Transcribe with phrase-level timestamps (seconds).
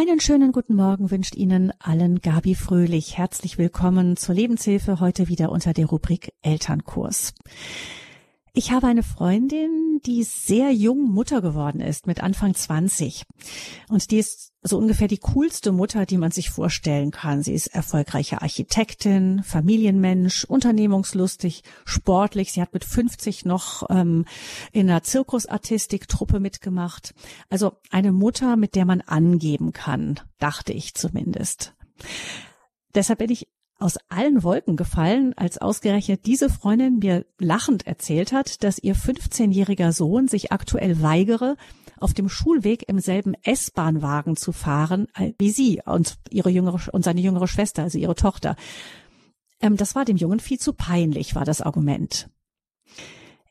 [0.00, 3.18] Einen schönen guten Morgen wünscht Ihnen allen Gabi Fröhlich.
[3.18, 7.34] Herzlich willkommen zur Lebenshilfe heute wieder unter der Rubrik Elternkurs.
[8.52, 13.24] Ich habe eine Freundin, die sehr jung Mutter geworden ist, mit Anfang 20.
[13.88, 17.42] Und die ist so ungefähr die coolste Mutter, die man sich vorstellen kann.
[17.42, 22.52] Sie ist erfolgreiche Architektin, Familienmensch, unternehmungslustig, sportlich.
[22.52, 24.24] Sie hat mit 50 noch ähm,
[24.72, 27.14] in einer Zirkusartistik-Truppe mitgemacht.
[27.50, 31.74] Also eine Mutter, mit der man angeben kann, dachte ich zumindest.
[32.94, 33.46] Deshalb bin ich
[33.80, 39.92] aus allen Wolken gefallen, als ausgerechnet diese Freundin mir lachend erzählt hat, dass ihr 15-jähriger
[39.92, 41.56] Sohn sich aktuell weigere,
[41.98, 45.06] auf dem Schulweg im selben S-Bahnwagen zu fahren
[45.38, 48.56] wie sie und ihre jüngere und seine jüngere Schwester, also ihre Tochter.
[49.60, 52.28] Ähm, das war dem Jungen viel zu peinlich, war das Argument.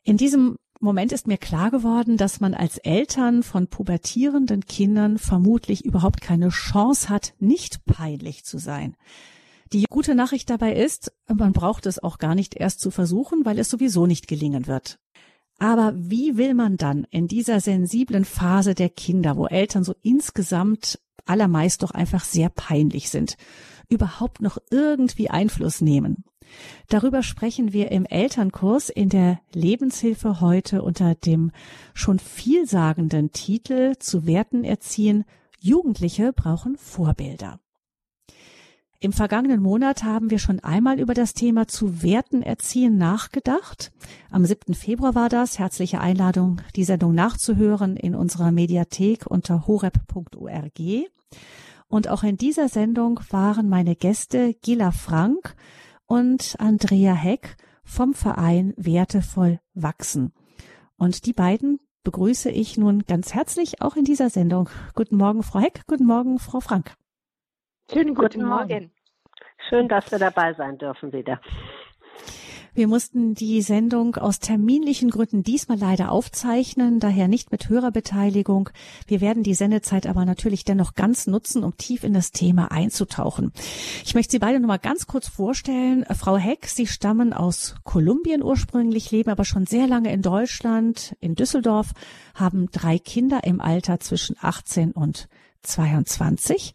[0.02, 5.84] In diesem Moment ist mir klar geworden, dass man als Eltern von pubertierenden Kindern vermutlich
[5.84, 8.96] überhaupt keine Chance hat, nicht peinlich zu sein.
[9.72, 13.58] Die gute Nachricht dabei ist, man braucht es auch gar nicht erst zu versuchen, weil
[13.58, 14.98] es sowieso nicht gelingen wird.
[15.60, 20.98] Aber wie will man dann in dieser sensiblen Phase der Kinder, wo Eltern so insgesamt
[21.24, 23.36] allermeist doch einfach sehr peinlich sind,
[23.88, 26.24] überhaupt noch irgendwie Einfluss nehmen?
[26.88, 31.52] Darüber sprechen wir im Elternkurs in der Lebenshilfe heute unter dem
[31.94, 35.24] schon vielsagenden Titel zu Werten erziehen.
[35.60, 37.60] Jugendliche brauchen Vorbilder.
[39.02, 43.92] Im vergangenen Monat haben wir schon einmal über das Thema zu Werten erziehen nachgedacht.
[44.30, 44.74] Am 7.
[44.74, 45.58] Februar war das.
[45.58, 50.80] Herzliche Einladung, die Sendung nachzuhören in unserer Mediathek unter horep.org.
[51.88, 55.56] Und auch in dieser Sendung waren meine Gäste Gila Frank
[56.04, 60.34] und Andrea Heck vom Verein Wertevoll wachsen.
[60.98, 64.68] Und die beiden begrüße ich nun ganz herzlich auch in dieser Sendung.
[64.94, 65.86] Guten Morgen, Frau Heck.
[65.86, 66.99] Guten Morgen, Frau Frank.
[67.92, 68.68] Schönen guten, guten Morgen.
[68.68, 68.90] Morgen.
[69.68, 71.40] Schön, dass wir dabei sein dürfen wieder.
[72.72, 78.70] Wir mussten die Sendung aus terminlichen Gründen diesmal leider aufzeichnen, daher nicht mit Hörerbeteiligung.
[79.08, 83.52] Wir werden die Sendezeit aber natürlich dennoch ganz nutzen, um tief in das Thema einzutauchen.
[84.04, 86.04] Ich möchte Sie beide noch mal ganz kurz vorstellen.
[86.16, 91.34] Frau Heck, Sie stammen aus Kolumbien ursprünglich, leben aber schon sehr lange in Deutschland, in
[91.34, 91.90] Düsseldorf,
[92.34, 95.28] haben drei Kinder im Alter zwischen 18 und
[95.62, 96.74] 22.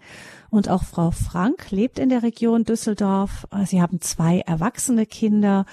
[0.49, 3.47] Und auch Frau Frank lebt in der Region Düsseldorf.
[3.65, 5.65] Sie haben zwei erwachsene Kinder.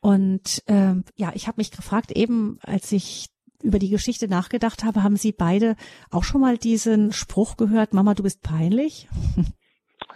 [0.00, 3.28] Und ähm, ja, ich habe mich gefragt, eben als ich
[3.62, 5.76] über die Geschichte nachgedacht habe, haben Sie beide
[6.10, 9.08] auch schon mal diesen Spruch gehört, Mama, du bist peinlich?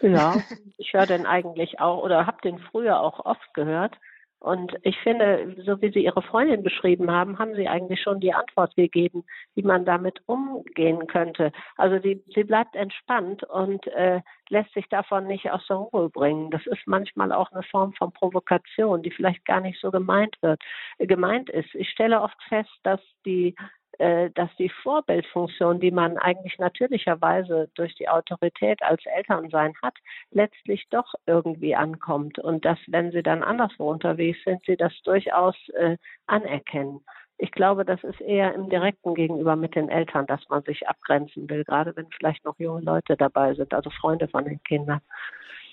[0.00, 0.36] Ja,
[0.76, 3.96] ich höre den eigentlich auch oder habe den früher auch oft gehört.
[4.44, 8.34] Und ich finde, so wie Sie Ihre Freundin beschrieben haben, haben Sie eigentlich schon die
[8.34, 9.24] Antwort gegeben,
[9.54, 11.50] wie man damit umgehen könnte.
[11.78, 16.50] Also die, sie bleibt entspannt und äh, lässt sich davon nicht aus der Ruhe bringen.
[16.50, 20.60] Das ist manchmal auch eine Form von Provokation, die vielleicht gar nicht so gemeint wird,
[20.98, 21.74] äh, gemeint ist.
[21.74, 23.54] Ich stelle oft fest, dass die
[23.98, 29.94] dass die Vorbildfunktion, die man eigentlich natürlicherweise durch die Autorität als Elternsein hat,
[30.30, 35.56] letztlich doch irgendwie ankommt und dass, wenn sie dann anderswo unterwegs sind, sie das durchaus
[35.70, 35.96] äh,
[36.26, 37.00] anerkennen.
[37.36, 41.50] Ich glaube, das ist eher im direkten Gegenüber mit den Eltern, dass man sich abgrenzen
[41.50, 45.00] will, gerade wenn vielleicht noch junge Leute dabei sind, also Freunde von den Kindern.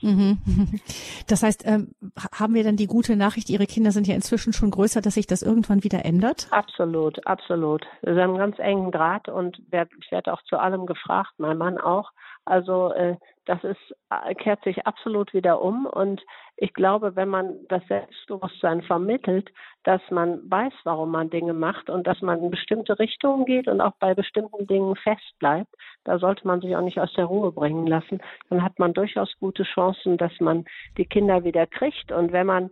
[0.02, 0.38] Mhm.
[1.28, 1.94] Das heißt, ähm,
[2.34, 5.28] haben wir dann die gute Nachricht, Ihre Kinder sind ja inzwischen schon größer, dass sich
[5.28, 6.48] das irgendwann wieder ändert?
[6.52, 7.86] Absolut, absolut.
[8.02, 11.78] Wir haben einen ganz engen Draht und ich werde auch zu allem gefragt, mein Mann
[11.78, 12.12] auch.
[12.46, 13.16] Also äh,
[13.52, 15.86] das ist, äh, kehrt sich absolut wieder um.
[15.86, 16.24] Und
[16.56, 19.52] ich glaube, wenn man das Selbstbewusstsein vermittelt,
[19.84, 23.82] dass man weiß, warum man Dinge macht und dass man in bestimmte Richtungen geht und
[23.82, 25.76] auch bei bestimmten Dingen fest bleibt,
[26.06, 28.22] da sollte man sich auch nicht aus der Ruhe bringen lassen.
[28.50, 30.64] Dann hat man durchaus gute Chancen, dass man
[30.98, 32.14] die Kinder wieder kriegt.
[32.14, 32.72] Und wenn man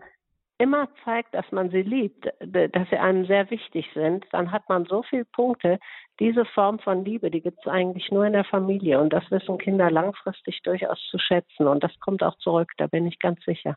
[0.60, 4.86] immer zeigt, dass man sie liebt, dass sie einem sehr wichtig sind, dann hat man
[4.86, 5.80] so viele Punkte.
[6.20, 9.00] Diese Form von Liebe, die gibt es eigentlich nur in der Familie.
[9.00, 11.66] Und das wissen Kinder langfristig durchaus zu schätzen.
[11.66, 13.76] Und das kommt auch zurück, da bin ich ganz sicher.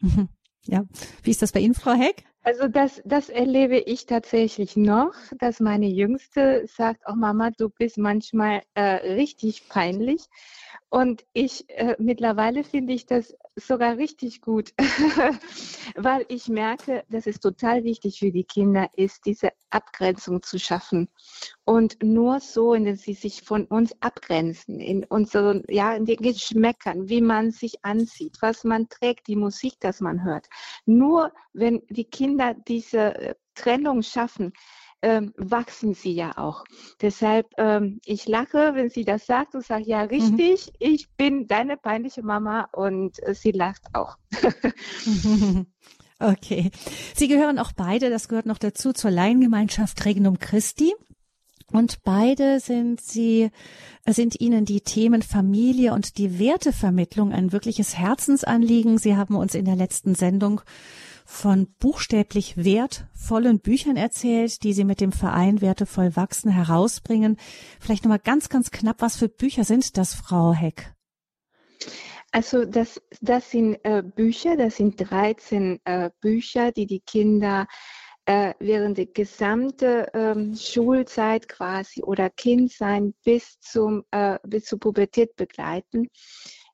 [0.00, 0.28] Mhm.
[0.64, 0.82] Ja,
[1.22, 2.24] wie ist das bei Ihnen, Frau Heck?
[2.42, 7.98] Also das, das erlebe ich tatsächlich noch, dass meine Jüngste sagt, oh Mama, du bist
[7.98, 10.22] manchmal äh, richtig peinlich.
[10.90, 14.72] Und ich äh, mittlerweile finde ich das sogar richtig gut,
[15.96, 21.08] weil ich merke, dass es total wichtig für die Kinder ist, diese Abgrenzung zu schaffen.
[21.66, 27.08] Und nur so, indem sie sich von uns abgrenzen, in unseren, ja, in den Geschmäckern,
[27.10, 30.48] wie man sich anzieht, was man trägt, die Musik, das man hört.
[30.86, 34.52] Nur wenn die Kinder diese äh, Trennung schaffen,
[35.02, 36.64] ähm, wachsen sie ja auch.
[37.00, 40.08] Deshalb, ähm, ich lache, wenn sie das sagt und sage, ja, mhm.
[40.08, 40.72] richtig, mhm.
[40.78, 44.16] ich bin deine peinliche Mama und äh, sie lacht auch.
[46.18, 46.70] okay.
[47.14, 50.94] Sie gehören auch beide, das gehört noch dazu, zur Laiengemeinschaft Regnum Christi.
[51.70, 53.50] Und beide sind sie,
[54.06, 58.96] sind Ihnen die Themen Familie und die Wertevermittlung ein wirkliches Herzensanliegen.
[58.96, 60.62] Sie haben uns in der letzten Sendung
[61.30, 67.36] von buchstäblich wertvollen Büchern erzählt, die Sie mit dem Verein Wertevoll Wachsen herausbringen.
[67.78, 70.94] Vielleicht nochmal ganz, ganz knapp, was für Bücher sind das, Frau Heck?
[72.32, 77.66] Also das, das sind äh, Bücher, das sind 13 äh, Bücher, die die Kinder
[78.24, 85.36] äh, während der gesamten ähm, Schulzeit quasi oder Kindsein bis zum äh, bis zur Pubertät
[85.36, 86.08] begleiten.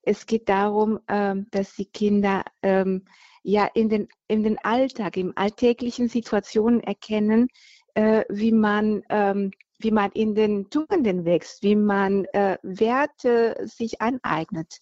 [0.02, 3.04] Es geht darum, ähm, dass die Kinder ähm,
[3.44, 7.48] ja in den in den Alltag, im alltäglichen Situationen erkennen,
[7.94, 14.00] äh, wie man ähm, wie man in den Tugenden wächst, wie man äh, Werte sich
[14.00, 14.78] aneignet.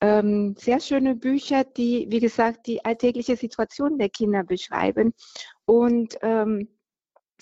[0.00, 5.14] Ähm, sehr schöne Bücher, die, wie gesagt, die alltägliche Situation der Kinder beschreiben
[5.64, 6.68] und ähm,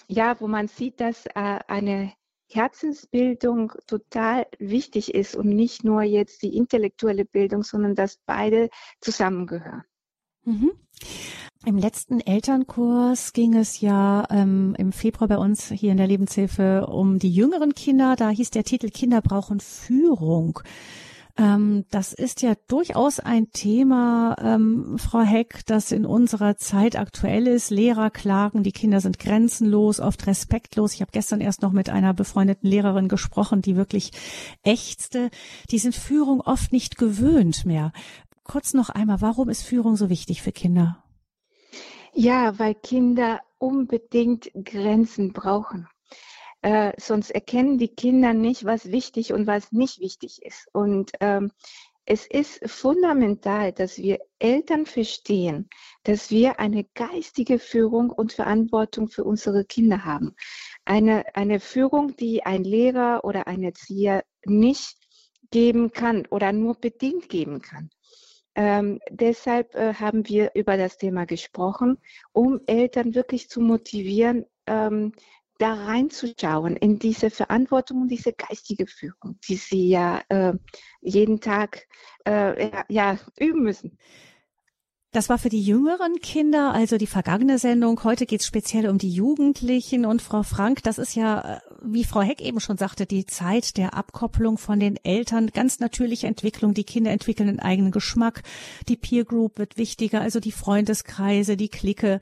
[0.08, 2.12] ja, wo man sieht, dass äh, eine
[2.50, 8.70] Herzensbildung total wichtig ist und nicht nur jetzt die intellektuelle Bildung, sondern dass beide
[9.00, 9.84] zusammengehören.
[10.50, 10.70] Mhm.
[11.66, 16.86] Im letzten Elternkurs ging es ja ähm, im Februar bei uns hier in der Lebenshilfe
[16.86, 18.16] um die jüngeren Kinder.
[18.16, 20.60] Da hieß der Titel Kinder brauchen Führung.
[21.36, 27.46] Ähm, das ist ja durchaus ein Thema, ähm, Frau Heck, das in unserer Zeit aktuell
[27.46, 27.70] ist.
[27.70, 30.94] Lehrer klagen, die Kinder sind grenzenlos, oft respektlos.
[30.94, 34.12] Ich habe gestern erst noch mit einer befreundeten Lehrerin gesprochen, die wirklich
[34.62, 35.30] ächzte.
[35.70, 37.92] Die sind Führung oft nicht gewöhnt mehr.
[38.50, 41.04] Kurz noch einmal, warum ist Führung so wichtig für Kinder?
[42.12, 45.86] Ja, weil Kinder unbedingt Grenzen brauchen.
[46.60, 50.66] Äh, sonst erkennen die Kinder nicht, was wichtig und was nicht wichtig ist.
[50.72, 51.52] Und ähm,
[52.06, 55.68] es ist fundamental, dass wir Eltern verstehen,
[56.02, 60.34] dass wir eine geistige Führung und Verantwortung für unsere Kinder haben.
[60.84, 64.96] Eine, eine Führung, die ein Lehrer oder ein Erzieher nicht
[65.52, 67.90] geben kann oder nur bedingt geben kann.
[68.54, 71.98] Ähm, deshalb äh, haben wir über das Thema gesprochen,
[72.32, 75.12] um Eltern wirklich zu motivieren, ähm,
[75.58, 80.54] da reinzuschauen in diese Verantwortung und diese geistige Führung, die sie ja äh,
[81.02, 81.86] jeden Tag
[82.24, 83.98] äh, ja, üben müssen.
[85.12, 88.04] Das war für die jüngeren Kinder, also die vergangene Sendung.
[88.04, 90.06] Heute geht es speziell um die Jugendlichen.
[90.06, 93.76] Und Frau Frank, das ist ja, äh, wie Frau Heck eben schon sagte, die Zeit
[93.76, 95.48] der Abkopplung von den Eltern.
[95.48, 96.74] Ganz natürliche Entwicklung.
[96.74, 98.42] Die Kinder entwickeln einen eigenen Geschmack.
[98.88, 102.20] Die Peer Group wird wichtiger, also die Freundeskreise, die Clique.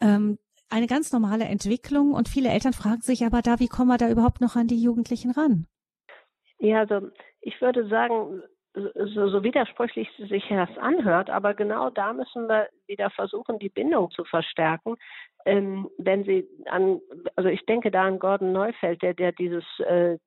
[0.00, 0.38] Ähm,
[0.70, 4.08] eine ganz normale Entwicklung und viele Eltern fragen sich aber da, wie kommen wir da
[4.08, 5.66] überhaupt noch an die Jugendlichen ran?
[6.58, 7.08] Ja, also
[7.42, 8.42] ich würde sagen,
[8.74, 14.10] so, so widersprüchlich sich das anhört, aber genau da müssen wir wieder versuchen, die Bindung
[14.10, 14.96] zu verstärken.
[15.44, 17.00] Ähm, wenn Sie an,
[17.36, 20.18] also ich denke da an Gordon Neufeld, der, der dieses äh,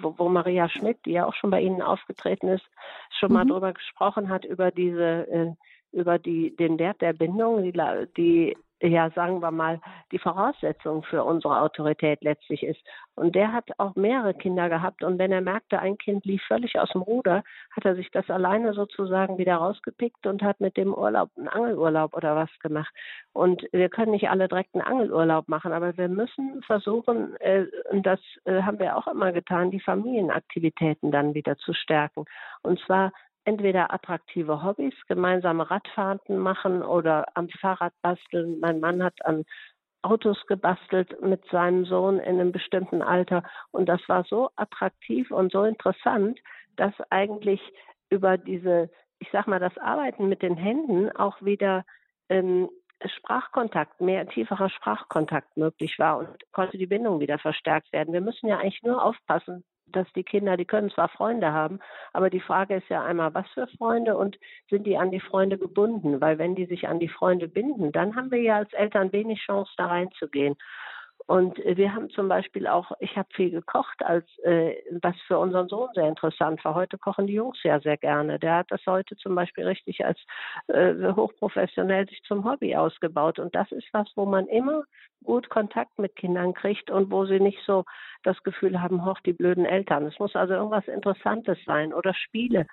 [0.00, 2.64] wo, wo Maria Schmidt, die ja auch schon bei Ihnen aufgetreten ist,
[3.18, 3.34] schon mhm.
[3.34, 5.52] mal drüber gesprochen hat, über diese, äh,
[5.92, 7.72] über die, den Wert der Bindung, die,
[8.16, 9.80] die ja, sagen wir mal,
[10.12, 12.80] die Voraussetzung für unsere Autorität letztlich ist.
[13.14, 15.02] Und der hat auch mehrere Kinder gehabt.
[15.02, 18.28] Und wenn er merkte, ein Kind lief völlig aus dem Ruder, hat er sich das
[18.28, 22.92] alleine sozusagen wieder rausgepickt und hat mit dem Urlaub einen Angelurlaub oder was gemacht.
[23.32, 28.04] Und wir können nicht alle direkt einen Angelurlaub machen, aber wir müssen versuchen, äh, und
[28.04, 32.26] das äh, haben wir auch immer getan, die Familienaktivitäten dann wieder zu stärken.
[32.62, 33.12] Und zwar
[33.46, 38.58] entweder attraktive Hobbys, gemeinsame Radfahrten machen oder am Fahrrad basteln.
[38.60, 39.44] Mein Mann hat an
[40.02, 45.52] Autos gebastelt mit seinem Sohn in einem bestimmten Alter und das war so attraktiv und
[45.52, 46.38] so interessant,
[46.76, 47.60] dass eigentlich
[48.10, 51.84] über diese, ich sag mal, das Arbeiten mit den Händen auch wieder
[52.28, 52.68] ähm,
[53.04, 58.14] Sprachkontakt, mehr tieferer Sprachkontakt möglich war und konnte die Bindung wieder verstärkt werden.
[58.14, 61.80] Wir müssen ja eigentlich nur aufpassen, dass die Kinder, die können zwar Freunde haben,
[62.12, 64.38] aber die Frage ist ja einmal, was für Freunde und
[64.68, 66.20] sind die an die Freunde gebunden?
[66.20, 69.40] Weil wenn die sich an die Freunde binden, dann haben wir ja als Eltern wenig
[69.40, 70.56] Chance, da reinzugehen.
[71.26, 75.66] Und wir haben zum Beispiel auch, ich habe viel gekocht, als äh, was für unseren
[75.68, 76.76] Sohn sehr interessant war.
[76.76, 78.38] Heute kochen die Jungs ja sehr gerne.
[78.38, 80.20] Der hat das heute zum Beispiel richtig als
[80.68, 83.40] äh, hochprofessionell sich zum Hobby ausgebaut.
[83.40, 84.84] Und das ist was, wo man immer
[85.24, 87.84] gut Kontakt mit Kindern kriegt und wo sie nicht so
[88.22, 90.06] das Gefühl haben, hoch die blöden Eltern.
[90.06, 92.66] Es muss also irgendwas Interessantes sein oder Spiele.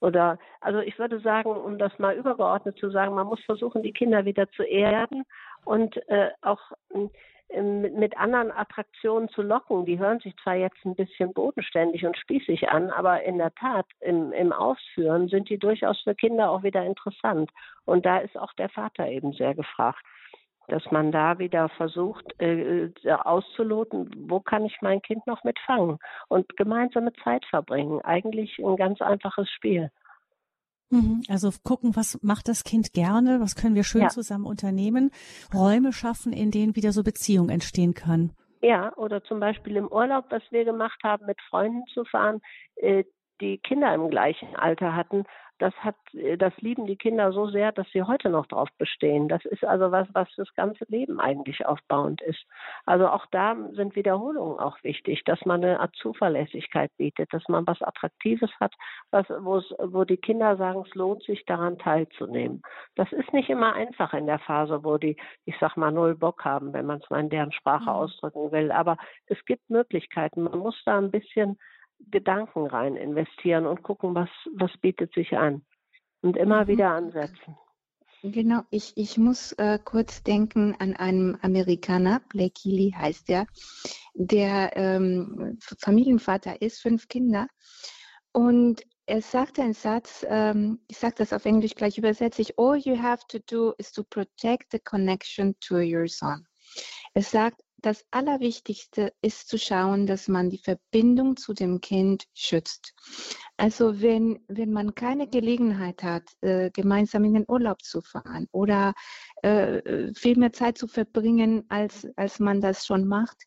[0.00, 3.92] Oder also ich würde sagen, um das mal übergeordnet zu sagen, man muss versuchen, die
[3.92, 5.24] Kinder wieder zu erden
[5.64, 6.60] und äh, auch
[6.94, 7.10] ähm,
[7.54, 9.86] mit anderen Attraktionen zu locken.
[9.86, 13.86] Die hören sich zwar jetzt ein bisschen bodenständig und spießig an, aber in der Tat
[14.00, 17.50] im, im Ausführen sind die durchaus für Kinder auch wieder interessant.
[17.84, 20.04] Und da ist auch der Vater eben sehr gefragt
[20.68, 25.98] dass man da wieder versucht äh, äh, auszuloten, wo kann ich mein Kind noch mitfangen
[26.28, 28.00] und gemeinsame Zeit verbringen.
[28.02, 29.90] Eigentlich ein ganz einfaches Spiel.
[30.90, 31.22] Mhm.
[31.28, 34.08] Also gucken, was macht das Kind gerne, was können wir schön ja.
[34.08, 35.10] zusammen unternehmen,
[35.54, 38.32] Räume schaffen, in denen wieder so Beziehung entstehen kann.
[38.62, 42.40] Ja, oder zum Beispiel im Urlaub, was wir gemacht haben, mit Freunden zu fahren,
[42.76, 43.04] äh,
[43.40, 45.24] die Kinder im gleichen Alter hatten
[45.58, 49.28] das hat, äh, das lieben die Kinder so sehr, dass sie heute noch drauf bestehen.
[49.28, 52.44] Das ist also was, was das ganze Leben eigentlich aufbauend ist.
[52.84, 57.66] Also auch da sind Wiederholungen auch wichtig, dass man eine Art Zuverlässigkeit bietet, dass man
[57.66, 58.74] was Attraktives hat,
[59.10, 62.62] was, wo die Kinder sagen, es lohnt sich daran teilzunehmen.
[62.94, 66.44] Das ist nicht immer einfach in der Phase, wo die, ich sag mal, null Bock
[66.44, 67.88] haben, wenn man es mal in deren Sprache mhm.
[67.88, 68.70] ausdrücken will.
[68.72, 68.96] Aber
[69.26, 70.44] es gibt Möglichkeiten.
[70.44, 71.58] Man muss da ein bisschen
[72.10, 75.64] Gedanken rein investieren und gucken, was, was bietet sich an.
[76.22, 76.68] Und immer mhm.
[76.68, 77.56] wieder ansetzen.
[78.22, 83.46] Genau, ich, ich muss äh, kurz denken an einen Amerikaner, Blake Healy heißt er,
[84.14, 87.46] der ähm, Familienvater ist, fünf Kinder.
[88.32, 92.76] Und er sagte einen Satz, ähm, ich sage das auf Englisch gleich übersetze ich, all
[92.76, 96.46] you have to do is to protect the connection to your son.
[97.14, 102.94] Er sagt, das Allerwichtigste ist zu schauen, dass man die Verbindung zu dem Kind schützt.
[103.56, 108.92] Also wenn, wenn man keine Gelegenheit hat, äh, gemeinsam in den Urlaub zu fahren oder
[109.42, 113.40] äh, viel mehr Zeit zu verbringen, als, als man das schon macht,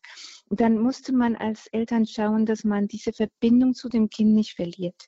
[0.48, 5.04] dann musste man als Eltern schauen, dass man diese Verbindung zu dem Kind nicht verliert.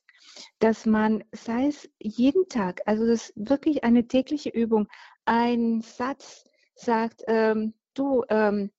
[0.59, 4.89] Dass man, sei es jeden Tag, also das ist wirklich eine tägliche Übung,
[5.25, 8.71] ein Satz sagt, ähm, du, ähm,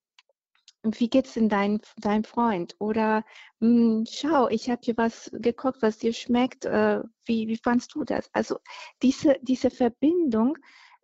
[0.84, 2.75] wie geht's denn dein, dein Freund?
[2.80, 3.24] Oder
[3.62, 6.66] hm, schau, ich habe hier was gekocht, was dir schmeckt.
[6.66, 8.30] Äh, wie, wie fandst du das?
[8.34, 8.58] Also
[9.02, 10.58] diese, diese Verbindung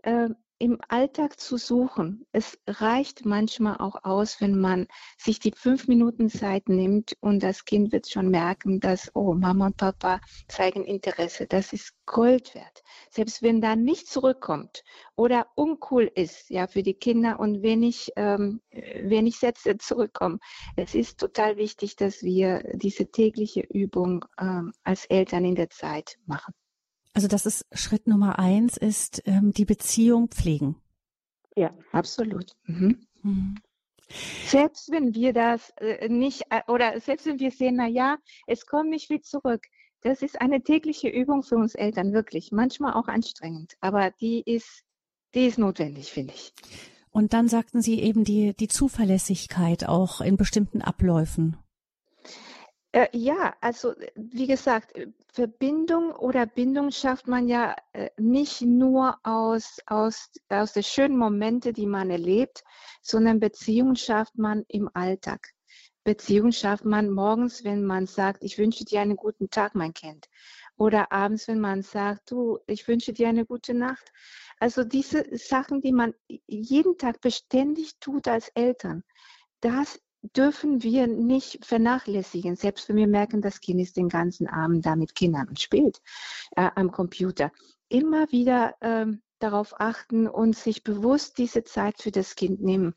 [0.03, 2.25] äh, im Alltag zu suchen.
[2.33, 4.87] Es reicht manchmal auch aus, wenn man
[5.17, 9.67] sich die fünf Minuten Zeit nimmt und das Kind wird schon merken, dass, oh, Mama
[9.67, 11.47] und Papa zeigen Interesse.
[11.47, 12.83] Das ist Gold wert.
[13.09, 14.83] Selbst wenn da nicht zurückkommt
[15.15, 20.39] oder uncool ist, ja, für die Kinder und wenig, ähm, wenig Sätze zurückkommen.
[20.75, 26.17] Es ist total wichtig, dass wir diese tägliche Übung ähm, als Eltern in der Zeit
[26.25, 26.53] machen.
[27.13, 30.75] Also das ist Schritt Nummer eins, ist ähm, die Beziehung pflegen.
[31.55, 32.55] Ja, absolut.
[32.65, 33.05] Mhm.
[33.23, 33.55] Mhm.
[34.45, 38.65] Selbst wenn wir das äh, nicht äh, oder selbst wenn wir sehen, na ja, es
[38.65, 39.65] kommt nicht viel zurück.
[40.01, 42.51] Das ist eine tägliche Übung für uns Eltern, wirklich.
[42.51, 44.83] Manchmal auch anstrengend, aber die ist,
[45.35, 46.53] die ist notwendig, finde ich.
[47.11, 51.57] Und dann sagten Sie eben die, die Zuverlässigkeit auch in bestimmten Abläufen.
[52.91, 59.15] Äh, ja, also wie gesagt, äh, Verbindung oder Bindung schafft man ja äh, nicht nur
[59.23, 62.63] aus, aus, aus den schönen Momente, die man erlebt,
[63.03, 65.53] sondern Beziehung schafft man im Alltag.
[66.03, 70.27] Beziehung schafft man morgens, wenn man sagt, ich wünsche dir einen guten Tag, mein Kind.
[70.75, 74.11] Oder abends, wenn man sagt, du, ich wünsche dir eine gute Nacht.
[74.59, 76.15] Also diese Sachen, die man
[76.47, 79.03] jeden Tag beständig tut als Eltern,
[79.61, 84.85] das dürfen wir nicht vernachlässigen, selbst wenn wir merken, das Kind ist den ganzen Abend
[84.85, 86.01] da mit Kindern und spielt
[86.55, 87.51] äh, am Computer.
[87.87, 92.93] Immer wieder ähm, darauf achten und sich bewusst diese Zeit für das Kind nehmen.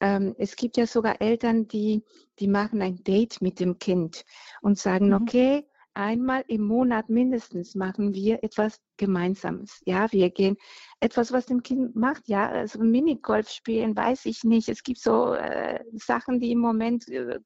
[0.00, 2.04] Ähm, es gibt ja sogar Eltern, die,
[2.38, 4.24] die machen ein Date mit dem Kind
[4.60, 5.14] und sagen, mhm.
[5.14, 9.82] okay, einmal im Monat mindestens machen wir etwas Gemeinsames.
[9.86, 10.56] Ja, wir gehen
[11.00, 12.28] etwas, was dem Kind macht.
[12.28, 14.68] Ja, also Minigolf spielen, weiß ich nicht.
[14.68, 17.40] Es gibt so äh, Sachen, die im Moment äh,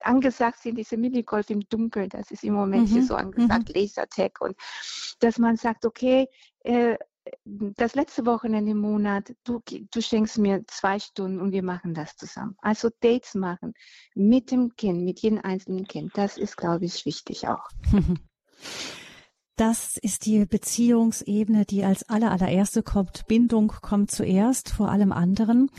[0.00, 2.92] angesagt sind, diese Minigolf im Dunkeln, das ist im Moment mhm.
[2.92, 3.74] hier so angesagt, mhm.
[3.74, 4.56] Lasertag und
[5.20, 6.28] dass man sagt, okay,
[6.60, 6.96] äh,
[7.44, 12.16] das letzte Wochenende im Monat, du, du schenkst mir zwei Stunden und wir machen das
[12.16, 12.56] zusammen.
[12.58, 13.74] Also Dates machen
[14.14, 17.68] mit dem Kind, mit jedem einzelnen Kind, das ist, glaube ich, wichtig auch.
[19.56, 23.26] Das ist die Beziehungsebene, die als aller, allererste kommt.
[23.28, 25.70] Bindung kommt zuerst vor allem anderen.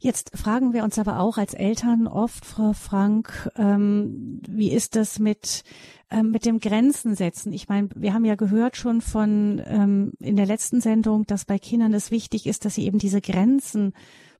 [0.00, 5.20] Jetzt fragen wir uns aber auch als Eltern oft, Frau Frank, ähm, wie ist das
[5.20, 5.62] mit,
[6.10, 7.52] ähm, mit dem Grenzen setzen?
[7.52, 11.60] Ich meine, wir haben ja gehört schon von ähm, in der letzten Sendung, dass bei
[11.60, 13.92] Kindern es wichtig ist, dass sie eben diese Grenzen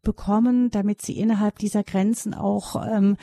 [0.02, 3.16] bekommen, damit sie innerhalb dieser Grenzen auch ähm,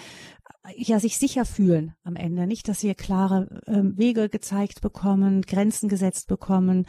[0.75, 2.47] ja sich sicher fühlen am Ende.
[2.47, 6.85] Nicht, dass sie klare äh, Wege gezeigt bekommen, Grenzen gesetzt bekommen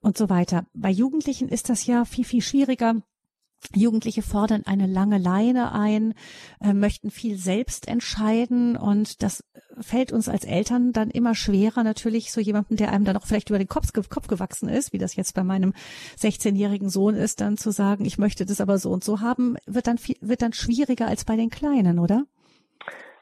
[0.00, 0.66] und so weiter.
[0.74, 3.02] Bei Jugendlichen ist das ja viel, viel schwieriger.
[3.74, 6.14] Jugendliche fordern eine lange Leine ein,
[6.60, 9.42] äh, möchten viel selbst entscheiden und das
[9.80, 13.50] fällt uns als Eltern dann immer schwerer, natürlich so jemandem, der einem dann auch vielleicht
[13.50, 15.74] über den Kopf, Kopf gewachsen ist, wie das jetzt bei meinem
[16.20, 19.88] 16-jährigen Sohn ist, dann zu sagen, ich möchte das aber so und so haben, wird
[19.88, 22.26] dann viel, wird dann schwieriger als bei den Kleinen, oder?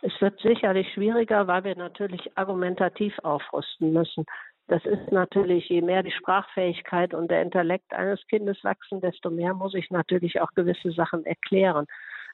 [0.03, 4.25] Es wird sicherlich schwieriger, weil wir natürlich argumentativ aufrüsten müssen.
[4.69, 9.55] Das ist natürlich, je mehr die Sprachfähigkeit und der Intellekt eines Kindes wachsen, desto mehr
[9.55, 11.87] muss ich natürlich auch gewisse Sachen erklären.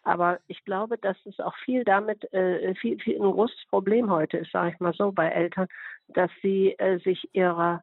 [0.03, 4.39] Aber ich glaube, dass es auch viel damit, äh, viel, viel ein großes Problem heute
[4.39, 5.69] ist, sage ich mal so, bei Eltern,
[6.09, 7.83] dass sie äh, sich ihrer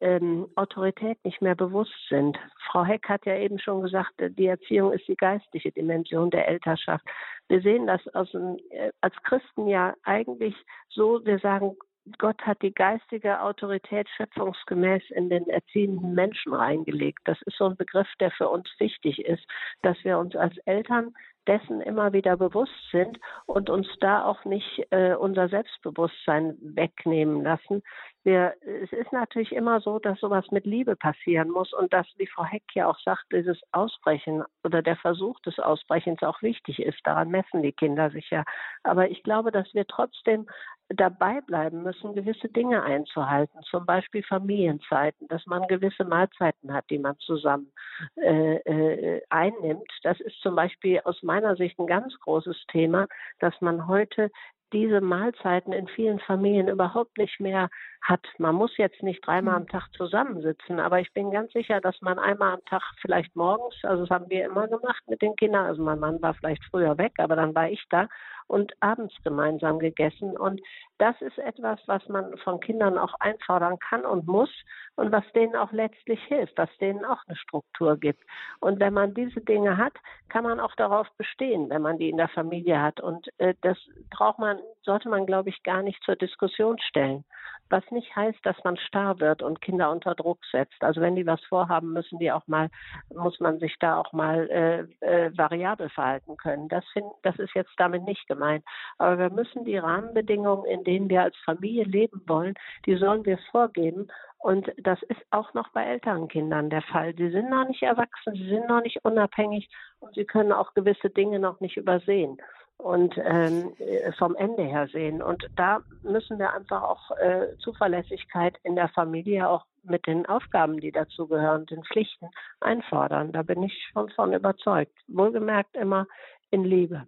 [0.00, 2.38] ähm, Autorität nicht mehr bewusst sind.
[2.70, 6.48] Frau Heck hat ja eben schon gesagt, äh, die Erziehung ist die geistliche Dimension der
[6.48, 7.04] Elternschaft.
[7.48, 10.54] Wir sehen das aus, äh, als Christen ja eigentlich
[10.88, 11.76] so, wir sagen,
[12.18, 17.20] Gott hat die geistige Autorität schöpfungsgemäß in den erziehenden Menschen reingelegt.
[17.24, 19.46] Das ist so ein Begriff, der für uns wichtig ist,
[19.82, 21.14] dass wir uns als Eltern
[21.46, 27.82] dessen immer wieder bewusst sind und uns da auch nicht äh, unser Selbstbewusstsein wegnehmen lassen.
[28.22, 32.26] Wir, es ist natürlich immer so, dass sowas mit Liebe passieren muss und dass, wie
[32.26, 37.00] Frau Heck ja auch sagt, dieses Ausbrechen oder der Versuch des Ausbrechens auch wichtig ist.
[37.04, 38.44] Daran messen die Kinder sich ja.
[38.82, 40.46] Aber ich glaube, dass wir trotzdem
[40.90, 46.98] dabei bleiben müssen, gewisse Dinge einzuhalten, zum Beispiel Familienzeiten, dass man gewisse Mahlzeiten hat, die
[46.98, 47.72] man zusammen
[48.16, 49.90] äh, äh, einnimmt.
[50.02, 53.06] Das ist zum Beispiel aus meiner Sicht ein ganz großes Thema,
[53.38, 54.30] dass man heute
[54.72, 57.68] diese Mahlzeiten in vielen Familien überhaupt nicht mehr
[58.02, 58.24] hat.
[58.38, 59.68] Man muss jetzt nicht dreimal am hm.
[59.68, 64.02] Tag zusammensitzen, aber ich bin ganz sicher, dass man einmal am Tag vielleicht morgens, also
[64.02, 67.12] das haben wir immer gemacht mit den Kindern, also mein Mann war vielleicht früher weg,
[67.18, 68.08] aber dann war ich da
[68.50, 70.36] und abends gemeinsam gegessen.
[70.36, 70.60] Und
[70.98, 74.50] das ist etwas, was man von Kindern auch einfordern kann und muss
[74.96, 78.22] und was denen auch letztlich hilft, was denen auch eine Struktur gibt.
[78.58, 79.94] Und wenn man diese Dinge hat,
[80.28, 83.00] kann man auch darauf bestehen, wenn man die in der Familie hat.
[83.00, 83.78] Und äh, das
[84.10, 87.24] braucht man, sollte man, glaube ich, gar nicht zur Diskussion stellen.
[87.70, 90.82] Was nicht heißt, dass man starr wird und Kinder unter Druck setzt.
[90.82, 92.68] Also wenn die was vorhaben, müssen die auch mal,
[93.14, 96.68] muss man sich da auch mal äh, äh, variabel verhalten können.
[96.68, 98.64] Das, find, das ist jetzt damit nicht gemeint.
[98.98, 102.54] Aber wir müssen die Rahmenbedingungen, in denen wir als Familie leben wollen,
[102.86, 104.08] die sollen wir vorgeben.
[104.38, 107.14] Und das ist auch noch bei älteren Kindern der Fall.
[107.14, 109.68] Sie sind noch nicht erwachsen, sie sind noch nicht unabhängig
[110.00, 112.38] und sie können auch gewisse Dinge noch nicht übersehen
[112.82, 113.72] und ähm,
[114.18, 115.22] vom Ende her sehen.
[115.22, 120.80] Und da müssen wir einfach auch äh, Zuverlässigkeit in der Familie auch mit den Aufgaben,
[120.80, 122.28] die dazugehören, den Pflichten
[122.60, 123.32] einfordern.
[123.32, 124.92] Da bin ich schon von überzeugt.
[125.08, 126.06] Wohlgemerkt immer
[126.50, 127.06] in Liebe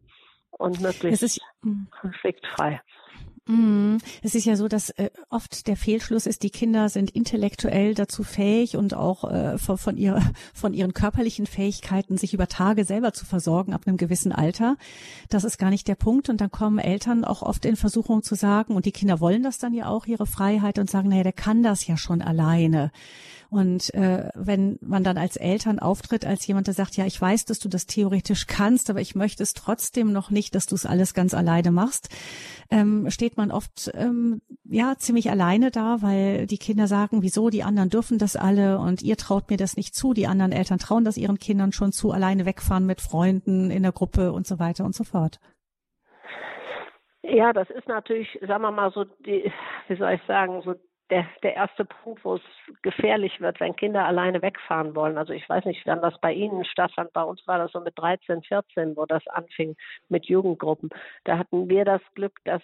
[0.50, 1.88] und möglichst hm.
[1.90, 2.80] konfliktfrei.
[3.46, 7.94] Mm, es ist ja so, dass äh, oft der Fehlschluss ist, die Kinder sind intellektuell
[7.94, 10.22] dazu fähig und auch äh, von, von, ihrer,
[10.54, 14.76] von ihren körperlichen Fähigkeiten, sich über Tage selber zu versorgen ab einem gewissen Alter.
[15.28, 16.28] Das ist gar nicht der Punkt.
[16.28, 19.58] Und dann kommen Eltern auch oft in Versuchung zu sagen, und die Kinder wollen das
[19.58, 22.92] dann ja auch, ihre Freiheit, und sagen, naja, der kann das ja schon alleine.
[23.52, 27.44] Und äh, wenn man dann als Eltern auftritt, als jemand, der sagt, ja, ich weiß,
[27.44, 30.86] dass du das theoretisch kannst, aber ich möchte es trotzdem noch nicht, dass du es
[30.86, 32.08] alles ganz alleine machst,
[32.70, 37.62] ähm, steht man oft ähm, ja ziemlich alleine da, weil die Kinder sagen, wieso, die
[37.62, 41.04] anderen dürfen das alle und ihr traut mir das nicht zu, die anderen Eltern trauen
[41.04, 44.86] das ihren Kindern schon zu, alleine wegfahren mit Freunden in der Gruppe und so weiter
[44.86, 45.40] und so fort.
[47.20, 49.52] Ja, das ist natürlich, sagen wir mal so, die,
[49.88, 50.74] wie soll ich sagen, so
[51.12, 52.42] der, der erste Punkt, wo es
[52.80, 55.18] gefährlich wird, wenn Kinder alleine wegfahren wollen.
[55.18, 57.12] Also ich weiß nicht, wann das bei Ihnen stattfand.
[57.12, 59.76] Bei uns war das so mit 13, 14, wo das anfing
[60.08, 60.88] mit Jugendgruppen.
[61.24, 62.62] Da hatten wir das Glück, dass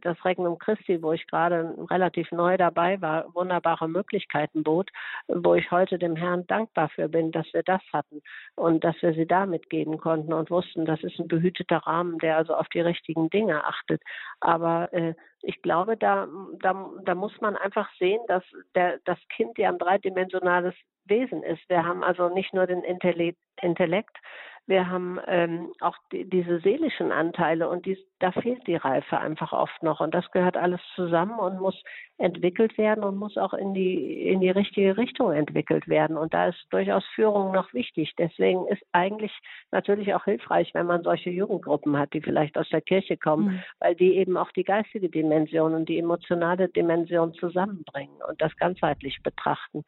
[0.00, 4.90] das Regnum Christi, wo ich gerade relativ neu dabei war, wunderbare Möglichkeiten bot,
[5.28, 8.22] wo ich heute dem Herrn dankbar für bin, dass wir das hatten
[8.54, 12.36] und dass wir sie da mitgeben konnten und wussten, das ist ein behüteter Rahmen, der
[12.36, 14.02] also auf die richtigen Dinge achtet.
[14.40, 16.26] Aber äh, ich glaube, da,
[16.60, 18.42] da, da muss man einfach sehen, dass
[18.74, 21.68] der, das Kind ja ein dreidimensionales Wesen ist.
[21.68, 24.18] Wir haben also nicht nur den Intellekt,
[24.66, 29.52] wir haben ähm, auch die, diese seelischen Anteile und dies, da fehlt die Reife einfach
[29.52, 30.00] oft noch.
[30.00, 31.80] Und das gehört alles zusammen und muss
[32.18, 36.16] entwickelt werden und muss auch in die, in die richtige Richtung entwickelt werden.
[36.16, 38.14] Und da ist durchaus Führung noch wichtig.
[38.18, 39.32] Deswegen ist eigentlich
[39.70, 43.62] natürlich auch hilfreich, wenn man solche Jugendgruppen hat, die vielleicht aus der Kirche kommen, mhm.
[43.78, 49.22] weil die eben auch die geistige Dimension und die emotionale Dimension zusammenbringen und das ganzheitlich
[49.22, 49.84] betrachten.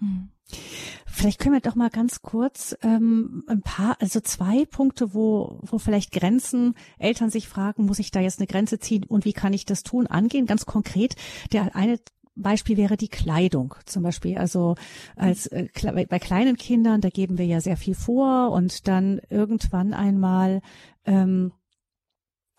[0.00, 0.30] Mhm.
[1.06, 5.78] Vielleicht können wir doch mal ganz kurz ähm, ein paar, also zwei Punkte, wo, wo
[5.78, 9.52] vielleicht Grenzen, Eltern sich fragen, muss ich da jetzt eine Grenze ziehen und wie kann
[9.52, 11.16] ich das tun, angehen, ganz konkret.
[11.52, 12.00] Der eine
[12.36, 14.38] Beispiel wäre die Kleidung zum Beispiel.
[14.38, 14.76] Also
[15.16, 15.68] als äh,
[16.08, 20.62] bei kleinen Kindern, da geben wir ja sehr viel vor und dann irgendwann einmal
[21.04, 21.52] ähm,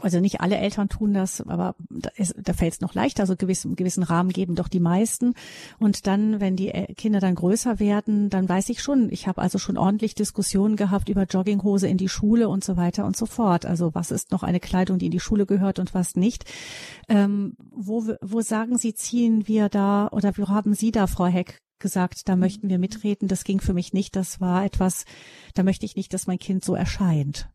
[0.01, 3.23] also nicht alle Eltern tun das, aber da, da fällt es noch leichter.
[3.23, 5.33] Also gewissen, gewissen Rahmen geben doch die meisten.
[5.79, 9.41] Und dann, wenn die äh, Kinder dann größer werden, dann weiß ich schon, ich habe
[9.41, 13.25] also schon ordentlich Diskussionen gehabt über Jogginghose in die Schule und so weiter und so
[13.25, 13.65] fort.
[13.65, 16.45] Also was ist noch eine Kleidung, die in die Schule gehört und was nicht.
[17.07, 21.61] Ähm, wo, wo sagen Sie, ziehen wir da oder wo haben Sie da, Frau Heck,
[21.81, 23.27] gesagt, da möchten wir mitreden.
[23.27, 24.15] Das ging für mich nicht.
[24.15, 25.05] Das war etwas,
[25.53, 27.49] da möchte ich nicht, dass mein Kind so erscheint.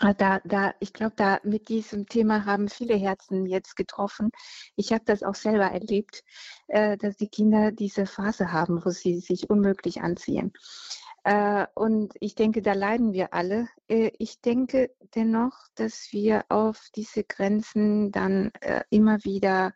[0.00, 4.30] Ah, da, da, ich glaube, da mit diesem Thema haben viele Herzen jetzt getroffen.
[4.76, 6.24] Ich habe das auch selber erlebt,
[6.68, 10.52] äh, dass die Kinder diese Phase haben, wo sie sich unmöglich anziehen.
[11.24, 13.68] Äh, und ich denke, da leiden wir alle.
[13.88, 19.72] Äh, ich denke dennoch, dass wir auf diese Grenzen dann äh, immer wieder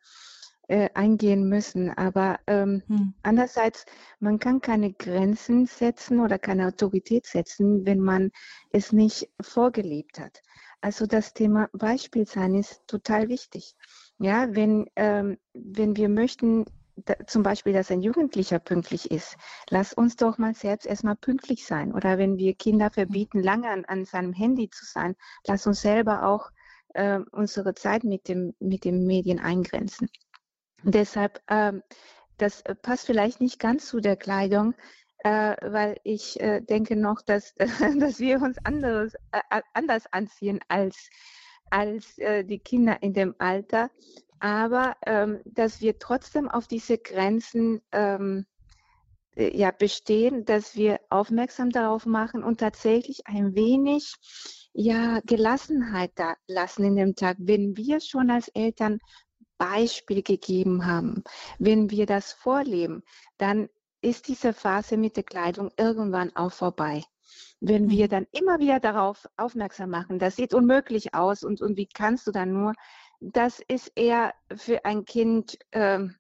[0.68, 1.90] äh, eingehen müssen.
[1.90, 3.14] Aber ähm, hm.
[3.22, 3.84] andererseits,
[4.20, 8.30] man kann keine Grenzen setzen oder keine Autorität setzen, wenn man
[8.70, 10.42] es nicht vorgelebt hat.
[10.80, 13.76] Also das Thema Beispiel sein ist total wichtig.
[14.18, 16.64] Ja, wenn, ähm, wenn wir möchten,
[16.96, 19.36] da, zum Beispiel, dass ein Jugendlicher pünktlich ist,
[19.70, 21.92] lass uns doch mal selbst erstmal pünktlich sein.
[21.92, 25.14] Oder wenn wir Kinder verbieten, lange an, an seinem Handy zu sein,
[25.46, 26.50] lass uns selber auch
[26.94, 30.08] äh, unsere Zeit mit dem, mit den Medien eingrenzen.
[30.82, 31.82] Deshalb, ähm,
[32.38, 34.74] das passt vielleicht nicht ganz zu der Kleidung,
[35.18, 37.54] äh, weil ich äh, denke noch, dass,
[37.98, 41.10] dass wir uns anderes, äh, anders anziehen als,
[41.70, 43.90] als äh, die Kinder in dem Alter.
[44.40, 48.44] Aber ähm, dass wir trotzdem auf diese Grenzen ähm,
[49.36, 54.14] äh, ja, bestehen, dass wir aufmerksam darauf machen und tatsächlich ein wenig
[54.72, 57.36] ja, Gelassenheit da lassen in dem Tag.
[57.38, 58.98] Wenn wir schon als Eltern
[59.62, 61.22] Beispiel gegeben haben,
[61.60, 63.04] wenn wir das vorleben,
[63.38, 63.68] dann
[64.00, 67.04] ist diese Phase mit der Kleidung irgendwann auch vorbei.
[67.60, 68.10] Wenn wir mhm.
[68.10, 72.32] dann immer wieder darauf aufmerksam machen, das sieht unmöglich aus und, und wie kannst du
[72.32, 72.72] dann nur,
[73.20, 76.16] das ist eher für ein Kind, ähm,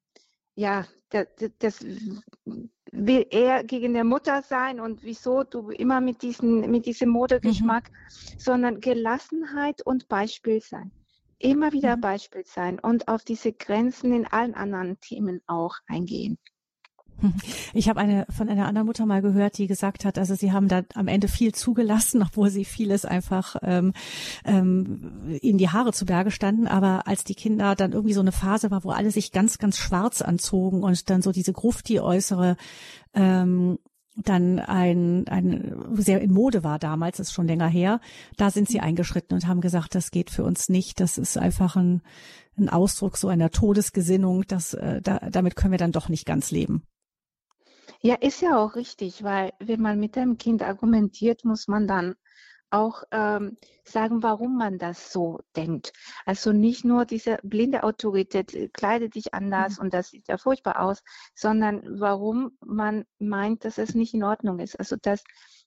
[0.54, 1.26] ja, das,
[1.58, 1.84] das
[2.92, 7.90] will eher gegen der Mutter sein und wieso du immer mit, diesen, mit diesem Modegeschmack,
[7.90, 8.38] mhm.
[8.38, 10.92] sondern Gelassenheit und Beispiel sein
[11.42, 12.00] immer wieder mhm.
[12.00, 16.38] Beispiel sein und auf diese Grenzen in allen anderen Themen auch eingehen.
[17.72, 20.68] Ich habe eine von einer anderen Mutter mal gehört, die gesagt hat, also sie haben
[20.68, 23.92] da am Ende viel zugelassen, obwohl sie vieles einfach ähm,
[24.44, 26.66] ähm, in die Haare zu Berge standen.
[26.66, 29.78] Aber als die Kinder dann irgendwie so eine Phase war, wo alle sich ganz, ganz
[29.78, 32.56] schwarz anzogen und dann so diese Gruft, die äußere
[33.14, 33.78] ähm,
[34.16, 38.00] dann ein, ein sehr in Mode war damals, ist schon länger her,
[38.36, 41.76] da sind sie eingeschritten und haben gesagt, das geht für uns nicht, das ist einfach
[41.76, 42.02] ein,
[42.58, 46.50] ein Ausdruck so einer Todesgesinnung, das, äh, da, damit können wir dann doch nicht ganz
[46.50, 46.82] leben.
[48.00, 52.16] Ja, ist ja auch richtig, weil wenn man mit dem Kind argumentiert, muss man dann
[52.72, 55.92] auch ähm, sagen, warum man das so denkt.
[56.24, 59.84] Also nicht nur diese blinde Autorität, äh, kleide dich anders mhm.
[59.84, 61.02] und das sieht ja furchtbar aus,
[61.34, 64.78] sondern warum man meint, dass es nicht in Ordnung ist.
[64.78, 65.22] Also das,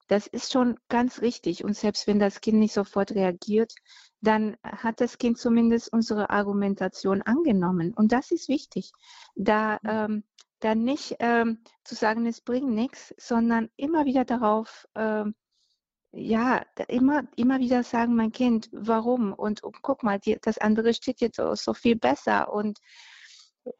[0.07, 1.63] das ist schon ganz richtig.
[1.63, 3.73] Und selbst wenn das Kind nicht sofort reagiert,
[4.21, 7.93] dann hat das Kind zumindest unsere Argumentation angenommen.
[7.93, 8.91] Und das ist wichtig.
[9.35, 10.23] Da, ähm,
[10.59, 15.35] da nicht ähm, zu sagen, es bringt nichts, sondern immer wieder darauf ähm,
[16.15, 19.33] ja, immer, immer wieder sagen, mein Kind, warum?
[19.33, 22.79] Und, und guck mal, die, das andere steht jetzt so, so viel besser und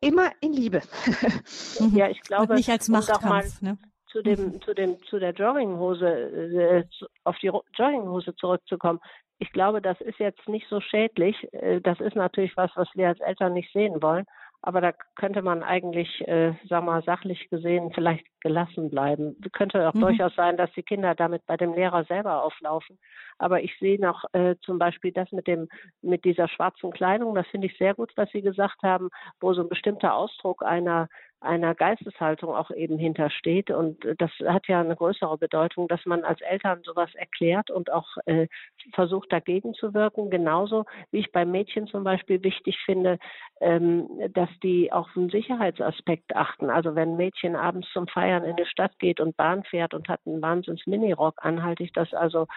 [0.01, 0.81] immer in Liebe.
[1.93, 3.61] ja, ich glaube, und nicht als Machtkampf.
[3.61, 3.77] Ne?
[4.11, 4.61] Zu dem, mhm.
[4.61, 6.83] zu dem, zu der Jogginghose, äh,
[7.23, 8.99] auf die Jogginghose zurückzukommen.
[9.39, 11.35] Ich glaube, das ist jetzt nicht so schädlich.
[11.53, 14.25] Äh, das ist natürlich was, was wir als Eltern nicht sehen wollen.
[14.65, 19.39] Aber da könnte man eigentlich, äh, sag mal, sachlich gesehen vielleicht gelassen bleiben.
[19.53, 20.01] Könnte auch mhm.
[20.01, 22.97] durchaus sein, dass die Kinder damit bei dem Lehrer selber auflaufen.
[23.37, 25.67] Aber ich sehe noch äh, zum Beispiel das mit dem,
[26.01, 29.61] mit dieser schwarzen Kleidung, das finde ich sehr gut, was Sie gesagt haben, wo so
[29.61, 31.09] ein bestimmter Ausdruck einer
[31.45, 33.71] einer Geisteshaltung auch eben hintersteht.
[33.71, 38.17] Und das hat ja eine größere Bedeutung, dass man als Eltern sowas erklärt und auch
[38.25, 38.47] äh,
[38.93, 40.29] versucht dagegen zu wirken.
[40.29, 43.19] Genauso wie ich bei Mädchen zum Beispiel wichtig finde,
[43.61, 46.69] ähm, dass die auch einen Sicherheitsaspekt achten.
[46.69, 50.09] Also wenn ein Mädchen abends zum Feiern in die Stadt geht und Bahn fährt und
[50.09, 52.47] hat einen Wahnsinns Minirock an, halte ich das also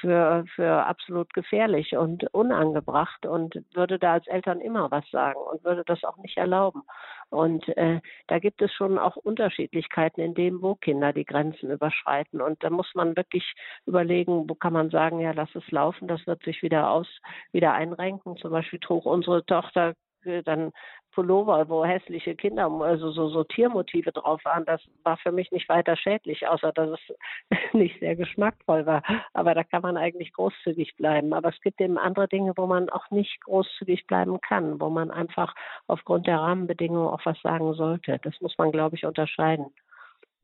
[0.00, 5.64] für, für absolut gefährlich und unangebracht und würde da als Eltern immer was sagen und
[5.64, 6.82] würde das auch nicht erlauben.
[7.30, 12.40] Und äh, da gibt es schon auch Unterschiedlichkeiten in dem, wo Kinder die Grenzen überschreiten.
[12.40, 13.54] Und da muss man wirklich
[13.86, 17.08] überlegen, wo kann man sagen, ja, lass es laufen, das wird sich wieder aus,
[17.52, 18.36] wieder einrenken.
[18.36, 19.94] Zum Beispiel trug unsere Tochter
[20.44, 20.72] dann
[21.12, 25.68] Pullover, wo hässliche Kinder, also so, so Tiermotive drauf waren, das war für mich nicht
[25.68, 29.02] weiter schädlich, außer dass es nicht sehr geschmackvoll war.
[29.32, 31.32] Aber da kann man eigentlich großzügig bleiben.
[31.32, 35.10] Aber es gibt eben andere Dinge, wo man auch nicht großzügig bleiben kann, wo man
[35.10, 35.54] einfach
[35.88, 38.20] aufgrund der Rahmenbedingungen auch was sagen sollte.
[38.22, 39.66] Das muss man, glaube ich, unterscheiden.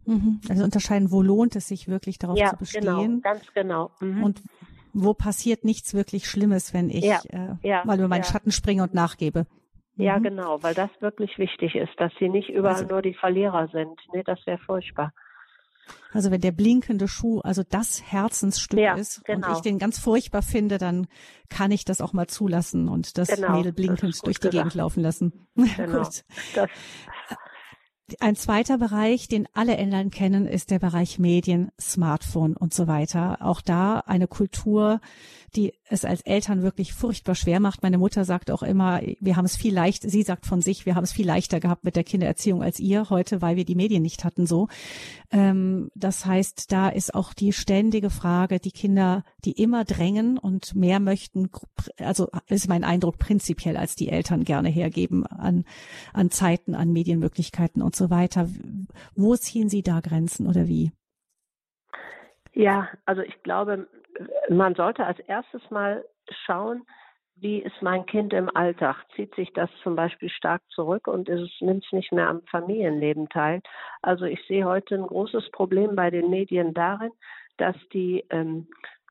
[0.07, 0.41] Mhm.
[0.49, 2.83] Also unterscheiden, wo lohnt es sich wirklich darauf ja, zu bestehen?
[2.83, 3.91] Genau, ganz genau.
[4.01, 4.25] Mhm.
[4.25, 4.43] Und
[4.93, 8.29] wo passiert nichts wirklich Schlimmes, wenn ich ja, äh, ja, mal über meinen ja.
[8.29, 9.47] Schatten springe und nachgebe.
[9.97, 10.25] Ja, mhm.
[10.25, 14.01] genau, weil das wirklich wichtig ist, dass sie nicht überall also, nur die Verlierer sind.
[14.13, 15.13] Nee, das wäre furchtbar.
[16.13, 19.49] Also wenn der blinkende Schuh also das Herzensstück ja, ist genau.
[19.49, 21.07] und ich den ganz furchtbar finde, dann
[21.49, 25.01] kann ich das auch mal zulassen und das genau, Mädel blinkend durch die Gegend laufen
[25.01, 25.33] lassen.
[25.77, 26.03] Genau.
[26.03, 26.25] Gut.
[26.55, 26.69] Das,
[28.21, 33.39] ein zweiter Bereich, den alle Eltern kennen, ist der Bereich Medien, Smartphone und so weiter.
[33.41, 35.01] Auch da eine Kultur,
[35.57, 37.83] die es als Eltern wirklich furchtbar schwer macht.
[37.83, 40.97] Meine Mutter sagt auch immer, wir haben es viel leicht, sie sagt von sich, wir
[40.97, 44.03] haben es viel leichter gehabt mit der Kindererziehung als ihr heute, weil wir die Medien
[44.03, 44.69] nicht hatten so.
[45.35, 50.77] Ähm, das heißt, da ist auch die ständige Frage, die Kinder, die immer drängen und
[50.77, 51.51] mehr möchten,
[51.99, 55.65] also ist mein Eindruck prinzipiell, als die Eltern gerne hergeben an,
[56.13, 58.49] an Zeiten, an Medienmöglichkeiten und so weiter.
[59.17, 60.93] Wo ziehen Sie da Grenzen oder wie?
[62.53, 63.89] Ja, also ich glaube,
[64.49, 66.05] man sollte als erstes mal
[66.47, 66.83] schauen,
[67.37, 69.05] wie ist mein Kind im Alltag?
[69.17, 73.29] Zieht sich das zum Beispiel stark zurück und ist, nimmt es nicht mehr am Familienleben
[73.29, 73.61] teil?
[74.03, 77.11] Also ich sehe heute ein großes Problem bei den Medien darin,
[77.57, 78.69] dass die ähm,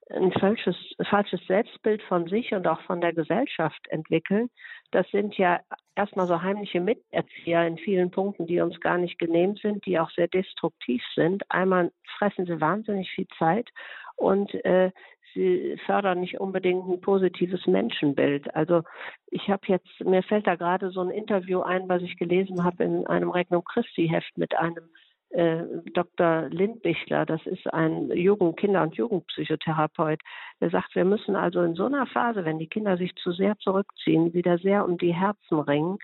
[0.10, 0.76] ein falsches,
[1.10, 4.50] falsches Selbstbild von sich und auch von der Gesellschaft entwickeln.
[4.92, 5.60] Das sind ja
[5.96, 10.12] erstmal so heimliche Miterzieher in vielen Punkten, die uns gar nicht genehm sind, die auch
[10.12, 11.44] sehr destruktiv sind.
[11.50, 13.70] Einmal fressen sie wahnsinnig viel Zeit
[14.16, 14.92] und äh,
[15.34, 18.56] sie fördern nicht unbedingt ein positives Menschenbild.
[18.56, 18.84] Also
[19.28, 22.84] ich habe jetzt, mir fällt da gerade so ein Interview ein, was ich gelesen habe
[22.84, 24.90] in einem Regnum Christi Heft mit einem
[25.34, 26.50] äh, Dr.
[26.50, 30.22] Lindbichler, das ist ein Jugend-, Kinder- und Jugendpsychotherapeut,
[30.62, 33.58] der sagt, wir müssen also in so einer Phase, wenn die Kinder sich zu sehr
[33.58, 35.98] zurückziehen, wieder sehr um die Herzen ringen.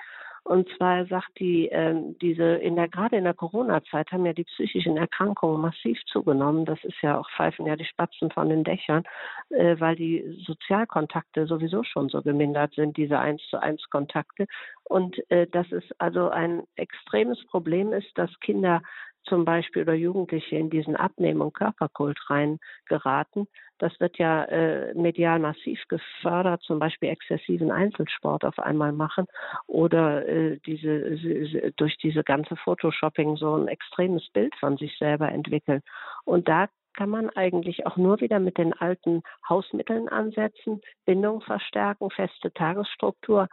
[0.50, 4.46] Und zwar sagt die, äh, diese, in der, gerade in der Corona-Zeit haben ja die
[4.46, 6.66] psychischen Erkrankungen massiv zugenommen.
[6.66, 9.04] Das ist ja auch pfeifen ja die Spatzen von den Dächern,
[9.52, 14.48] äh, weil die Sozialkontakte sowieso schon so gemindert sind, diese eins zu eins Kontakte.
[14.86, 18.82] Und äh, dass es also ein extremes Problem ist, dass Kinder
[19.24, 23.48] zum Beispiel oder Jugendliche in diesen Abnehmen- und Körperkult rein geraten.
[23.78, 29.26] Das wird ja äh, medial massiv gefördert, zum Beispiel exzessiven Einzelsport auf einmal machen
[29.68, 35.82] oder äh, diese durch diese ganze Photoshopping so ein extremes Bild von sich selber entwickeln.
[36.26, 42.10] Und da kann man eigentlich auch nur wieder mit den alten Hausmitteln ansetzen, Bindung verstärken,
[42.12, 43.48] feste Tagesstruktur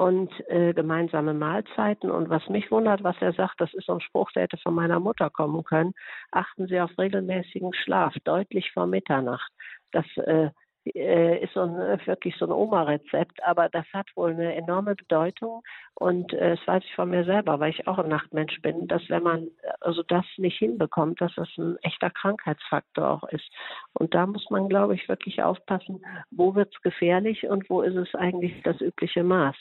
[0.00, 2.10] und äh, gemeinsame Mahlzeiten.
[2.10, 4.74] Und was mich wundert, was er sagt, das ist so ein Spruch, der hätte von
[4.74, 5.92] meiner Mutter kommen können.
[6.32, 9.52] Achten Sie auf regelmäßigen Schlaf, deutlich vor Mitternacht.
[9.92, 10.48] Das äh,
[10.94, 14.94] äh ist so ein, äh, wirklich so ein Oma-Rezept, aber das hat wohl eine enorme
[14.94, 15.62] Bedeutung
[15.96, 19.02] und äh, das weiß ich von mir selber, weil ich auch ein Nachtmensch bin, dass
[19.10, 19.48] wenn man
[19.80, 23.50] also das nicht hinbekommt, dass das ein echter Krankheitsfaktor auch ist.
[23.92, 27.96] Und da muss man, glaube ich, wirklich aufpassen, wo wird es gefährlich und wo ist
[27.96, 29.56] es eigentlich das übliche Maß.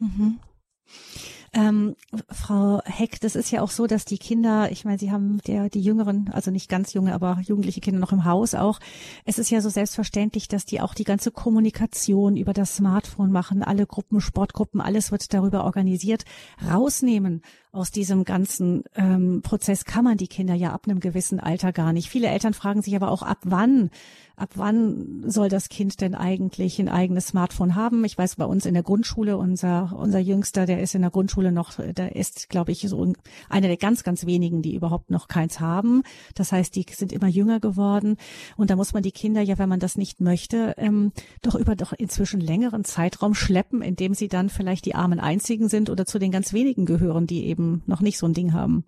[0.00, 0.38] Mhm.
[1.54, 1.94] Ähm,
[2.30, 5.70] Frau Heck, das ist ja auch so, dass die Kinder, ich meine, Sie haben der,
[5.70, 8.80] die Jüngeren, also nicht ganz junge, aber jugendliche Kinder noch im Haus auch.
[9.24, 13.62] Es ist ja so selbstverständlich, dass die auch die ganze Kommunikation über das Smartphone machen.
[13.62, 16.24] Alle Gruppen, Sportgruppen, alles wird darüber organisiert.
[16.70, 21.72] Rausnehmen aus diesem ganzen ähm, Prozess kann man die Kinder ja ab einem gewissen Alter
[21.72, 22.10] gar nicht.
[22.10, 23.90] Viele Eltern fragen sich aber auch, ab wann
[24.38, 28.04] ab wann soll das Kind denn eigentlich ein eigenes Smartphone haben?
[28.04, 31.52] Ich weiß, bei uns in der Grundschule, unser, unser Jüngster, der ist in der Grundschule
[31.52, 33.12] noch, der ist, glaube ich, so
[33.48, 36.02] einer der ganz, ganz wenigen, die überhaupt noch keins haben.
[36.34, 38.16] Das heißt, die sind immer jünger geworden.
[38.56, 41.12] Und da muss man die Kinder ja, wenn man das nicht möchte, ähm,
[41.42, 45.90] doch über doch inzwischen längeren Zeitraum schleppen, indem sie dann vielleicht die armen Einzigen sind
[45.90, 48.84] oder zu den ganz wenigen gehören, die eben noch nicht so ein Ding haben.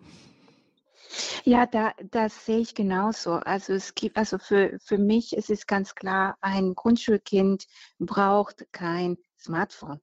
[1.45, 3.33] Ja, da, das sehe ich genauso.
[3.33, 7.67] Also es gibt, also für, für mich ist es ganz klar, ein Grundschulkind
[7.99, 10.01] braucht kein Smartphone.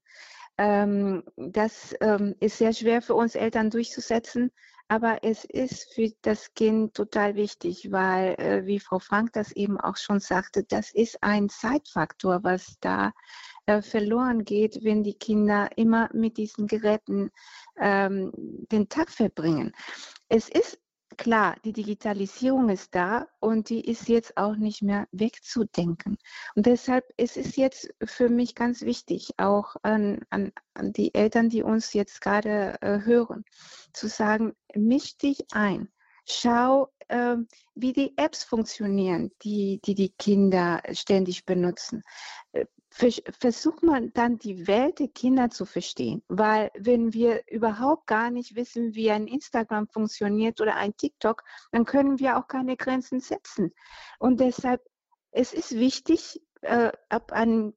[0.58, 4.50] Ähm, das ähm, ist sehr schwer für uns Eltern durchzusetzen,
[4.88, 9.78] aber es ist für das Kind total wichtig, weil, äh, wie Frau Frank das eben
[9.78, 13.12] auch schon sagte, das ist ein Zeitfaktor, was da
[13.66, 17.30] äh, verloren geht, wenn die Kinder immer mit diesen Geräten
[17.76, 19.72] ähm, den Tag verbringen.
[20.28, 20.80] Es ist
[21.18, 26.16] klar, die Digitalisierung ist da und die ist jetzt auch nicht mehr wegzudenken.
[26.54, 31.50] Und deshalb ist es jetzt für mich ganz wichtig, auch an, an, an die Eltern,
[31.50, 33.44] die uns jetzt gerade äh, hören,
[33.92, 35.88] zu sagen, misch dich ein.
[36.24, 37.36] Schau, äh,
[37.74, 42.02] wie die Apps funktionieren, die, die die Kinder ständig benutzen.
[42.98, 46.22] Versucht man dann die Welt der Kinder zu verstehen.
[46.26, 51.84] Weil wenn wir überhaupt gar nicht wissen, wie ein Instagram funktioniert oder ein TikTok, dann
[51.84, 53.72] können wir auch keine Grenzen setzen.
[54.18, 54.82] Und deshalb,
[55.30, 57.72] es ist wichtig, äh, ab an,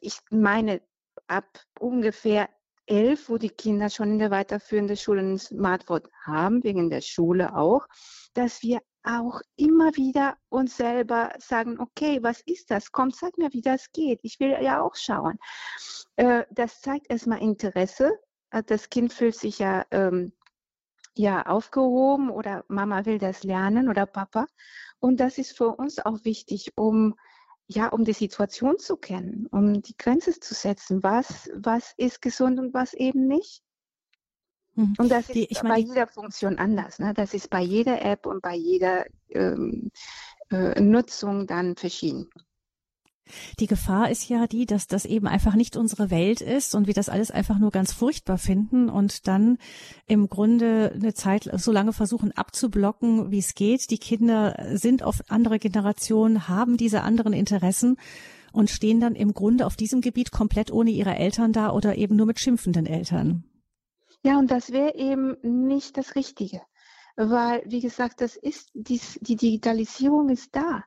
[0.00, 0.80] ich meine,
[1.26, 2.48] ab ungefähr
[2.86, 7.54] elf, wo die Kinder schon in der weiterführenden Schule ein Smartphone haben, wegen der Schule
[7.54, 7.86] auch,
[8.32, 12.92] dass wir auch immer wieder uns selber sagen, okay, was ist das?
[12.92, 14.20] Komm, zeig mir, wie das geht.
[14.22, 15.38] Ich will ja auch schauen.
[16.16, 18.12] Äh, das zeigt erstmal Interesse.
[18.50, 20.32] Äh, das Kind fühlt sich ja, ähm,
[21.14, 24.46] ja aufgehoben oder Mama will das lernen oder Papa.
[24.98, 27.14] Und das ist für uns auch wichtig, um
[27.66, 31.02] ja, um die Situation zu kennen, um die Grenze zu setzen.
[31.02, 33.62] Was, was ist gesund und was eben nicht?
[34.74, 34.94] Mhm.
[34.98, 36.98] Und das ist die, bei jeder Funktion anders.
[36.98, 37.12] Ne?
[37.14, 39.90] Das ist bei jeder App und bei jeder ähm,
[40.50, 42.28] äh, Nutzung dann verschieden.
[43.60, 46.94] Die Gefahr ist ja die, dass das eben einfach nicht unsere Welt ist und wir
[46.94, 49.58] das alles einfach nur ganz furchtbar finden und dann
[50.06, 53.90] im Grunde eine Zeit so lange versuchen abzublocken, wie es geht.
[53.90, 57.96] Die Kinder sind auf andere Generationen, haben diese anderen Interessen
[58.52, 62.16] und stehen dann im Grunde auf diesem Gebiet komplett ohne ihre Eltern da oder eben
[62.16, 63.44] nur mit schimpfenden Eltern.
[64.24, 66.62] Ja, und das wäre eben nicht das Richtige.
[67.16, 70.84] Weil, wie gesagt, das ist, die, die Digitalisierung ist da.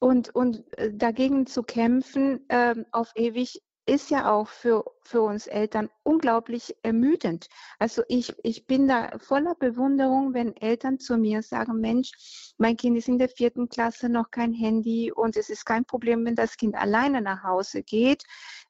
[0.00, 5.46] Und, und äh, dagegen zu kämpfen ähm, auf ewig ist ja auch für, für uns
[5.46, 7.48] Eltern unglaublich ermüdend.
[7.78, 12.12] Also ich, ich bin da voller Bewunderung, wenn Eltern zu mir sagen, Mensch,
[12.58, 16.24] mein Kind ist in der vierten Klasse noch kein Handy und es ist kein Problem,
[16.26, 18.24] wenn das Kind alleine nach Hause geht.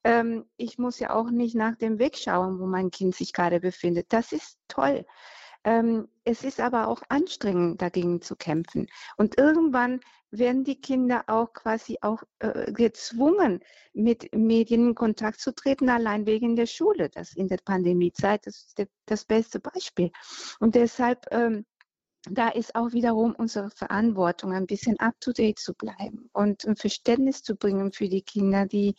[0.04, 3.58] Ähm, ich muss ja auch nicht nach dem Weg schauen, wo mein Kind sich gerade
[3.60, 4.06] befindet.
[4.10, 5.04] Das ist toll.
[5.68, 8.86] Ähm, es ist aber auch anstrengend, dagegen zu kämpfen.
[9.18, 10.00] Und irgendwann
[10.30, 13.60] werden die Kinder auch quasi auch äh, gezwungen,
[13.92, 17.10] mit Medien in Kontakt zu treten, allein wegen der Schule.
[17.10, 20.10] Das in der Pandemiezeit, das ist der, das beste Beispiel.
[20.58, 21.66] Und deshalb, ähm,
[22.30, 27.56] da ist auch wiederum unsere Verantwortung, ein bisschen up-to-date zu bleiben und ein Verständnis zu
[27.56, 28.94] bringen für die Kinder, die,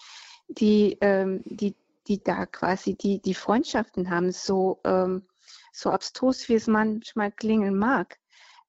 [0.47, 1.75] die, ähm, die,
[2.07, 5.23] die da quasi die, die Freundschaften haben, so, ähm,
[5.71, 8.17] so abstrus, wie es manchmal klingen mag.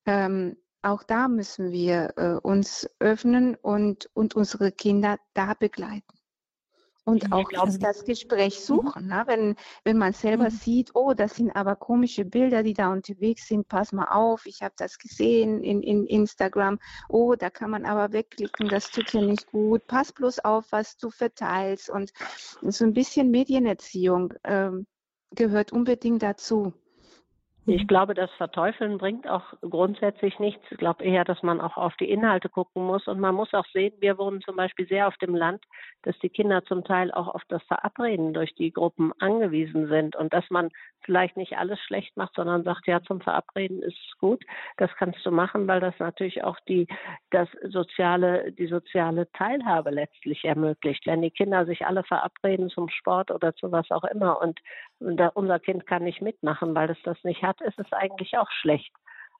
[0.06, 6.20] Ähm, auch da müssen wir äh, uns öffnen und, und unsere Kinder da begleiten.
[7.04, 8.64] Und ich auch glaube, das Gespräch mhm.
[8.64, 9.02] suchen.
[9.04, 9.08] Mhm.
[9.08, 9.22] Ne?
[9.26, 10.50] Wenn, wenn man selber mhm.
[10.50, 14.62] sieht, oh, das sind aber komische Bilder, die da unterwegs sind, pass mal auf, ich
[14.62, 16.78] habe das gesehen in, in Instagram.
[17.08, 19.86] Oh, da kann man aber wegklicken, das tut ja nicht gut.
[19.86, 21.90] Pass bloß auf, was du verteilst.
[21.90, 22.12] Und
[22.62, 24.86] so ein bisschen Medienerziehung ähm,
[25.34, 26.74] gehört unbedingt dazu.
[27.66, 27.87] Ich mhm.
[27.87, 30.64] glaube, das Verteufeln bringt auch grundsätzlich nichts.
[30.70, 33.07] Ich glaube eher, dass man auch auf die Inhalte gucken muss.
[33.07, 35.62] Und man muss auch sehen, wir wohnen zum Beispiel sehr auf dem Land,
[36.03, 40.33] dass die Kinder zum Teil auch auf das Verabreden durch die Gruppen angewiesen sind und
[40.33, 40.70] dass man
[41.03, 44.42] vielleicht nicht alles schlecht macht, sondern sagt, ja, zum Verabreden ist es gut.
[44.79, 46.87] Das kannst du machen, weil das natürlich auch die,
[47.31, 51.07] das soziale, die soziale Teilhabe letztlich ermöglicht.
[51.07, 54.61] Wenn die Kinder sich alle verabreden zum Sport oder zu was auch immer und
[55.00, 58.92] unser Kind kann nicht mitmachen, weil es das nicht hat, ist es eigentlich auch schlecht.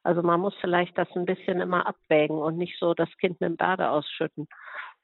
[0.03, 3.51] Also man muss vielleicht das ein bisschen immer abwägen und nicht so das Kind mit
[3.51, 4.49] dem Bade ausschütten.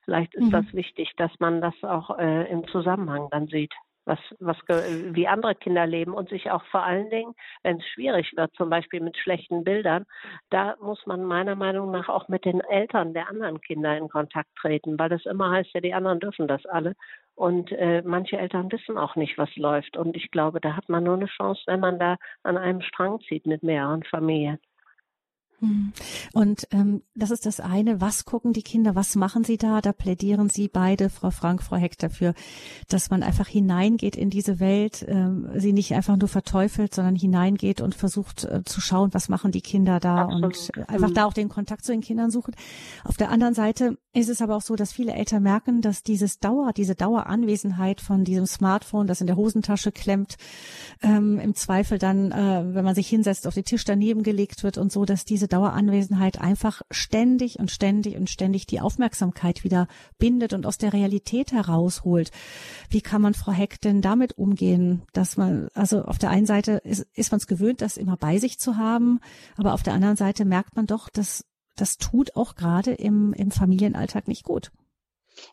[0.05, 0.51] Vielleicht ist mhm.
[0.53, 3.75] das wichtig, dass man das auch äh, im Zusammenhang dann sieht,
[4.07, 8.33] was, was, wie andere Kinder leben und sich auch vor allen Dingen, wenn es schwierig
[8.37, 10.07] wird, zum Beispiel mit schlechten Bildern,
[10.51, 14.49] da muss man meiner Meinung nach auch mit den Eltern der anderen Kinder in Kontakt
[14.61, 16.95] treten, weil das immer heißt, ja, die anderen dürfen das alle.
[17.37, 19.97] Und äh, manche Eltern wissen auch nicht, was läuft.
[19.97, 23.21] Und ich glaube, da hat man nur eine Chance, wenn man da an einem Strang
[23.29, 24.59] zieht mit mehreren Familien.
[25.61, 25.93] Hm.
[26.35, 28.01] Und ähm, das ist das eine.
[28.01, 28.95] Was gucken die Kinder?
[28.95, 29.81] Was machen sie da?
[29.81, 32.35] Da plädieren Sie beide, Frau Frank, Frau Heck, dafür,
[32.89, 37.81] dass man einfach hineingeht in diese Welt, ähm, sie nicht einfach nur verteufelt, sondern hineingeht
[37.81, 40.45] und versucht äh, zu schauen, was machen die Kinder da Absolut.
[40.45, 41.15] und einfach mhm.
[41.15, 42.55] da auch den Kontakt zu den Kindern suchen.
[43.05, 46.39] Auf der anderen Seite ist es aber auch so, dass viele Eltern merken, dass dieses
[46.39, 50.37] Dauer, diese Daueranwesenheit von diesem Smartphone, das in der Hosentasche klemmt,
[51.03, 54.79] ähm, im Zweifel dann, äh, wenn man sich hinsetzt, auf den Tisch daneben gelegt wird
[54.79, 59.87] und so, dass diese diese Daueranwesenheit einfach ständig und ständig und ständig die Aufmerksamkeit wieder
[60.19, 62.33] bindet und aus der Realität herausholt.
[62.91, 66.73] Wie kann man, Frau Heck, denn damit umgehen, dass man, also auf der einen Seite
[66.85, 69.21] ist, ist man es gewöhnt, das immer bei sich zu haben,
[69.57, 71.45] aber auf der anderen Seite merkt man doch, dass
[71.77, 74.73] das tut auch gerade im, im Familienalltag nicht gut.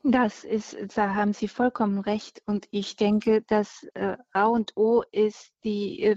[0.03, 2.41] Das ist, da haben Sie vollkommen recht.
[2.45, 6.15] Und ich denke, dass äh, A und O ist die äh,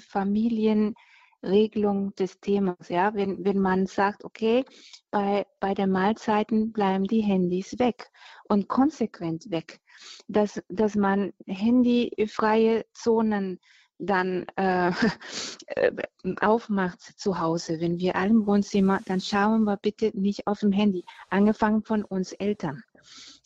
[1.41, 2.89] Familienregelung des Themas.
[2.89, 4.64] Ja, wenn, wenn man sagt, okay,
[5.11, 8.11] bei, bei der Mahlzeiten bleiben die Handys weg
[8.49, 9.80] und konsequent weg,
[10.28, 13.61] dass, dass man handyfreie Zonen
[13.99, 14.91] dann äh,
[15.68, 15.93] äh
[16.41, 20.72] aufmacht zu Hause, wenn wir alle im Wohnzimmer, dann schauen wir bitte nicht auf dem
[20.72, 22.82] Handy, angefangen von uns Eltern.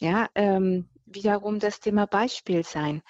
[0.00, 3.02] Ja, ähm, wiederum das Thema Beispiel sein,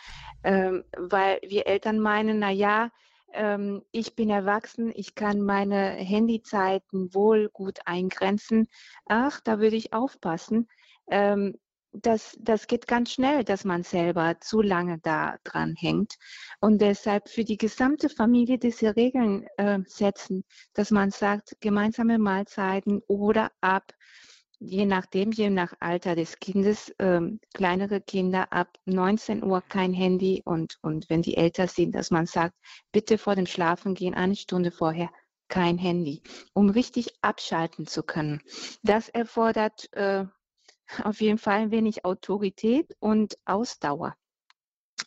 [0.42, 2.90] ähm, weil wir Eltern meinen, na ja,
[3.32, 8.68] ähm, ich bin erwachsen, ich kann meine Handyzeiten wohl gut eingrenzen.
[9.06, 10.68] Ach, da würde ich aufpassen.
[11.10, 11.56] Ähm,
[11.92, 16.14] das, das geht ganz schnell, dass man selber zu lange da dran hängt.
[16.60, 23.02] Und deshalb für die gesamte Familie diese Regeln äh, setzen, dass man sagt, gemeinsame Mahlzeiten
[23.08, 23.92] oder ab
[24.60, 30.42] je nachdem, je nach Alter des Kindes, ähm, kleinere Kinder ab 19 Uhr kein Handy
[30.44, 32.54] und, und wenn die älter sind, dass man sagt,
[32.92, 35.10] bitte vor dem Schlafengehen eine Stunde vorher
[35.48, 38.40] kein Handy, um richtig abschalten zu können.
[38.82, 40.26] Das erfordert äh,
[41.02, 44.14] auf jeden Fall ein wenig Autorität und Ausdauer.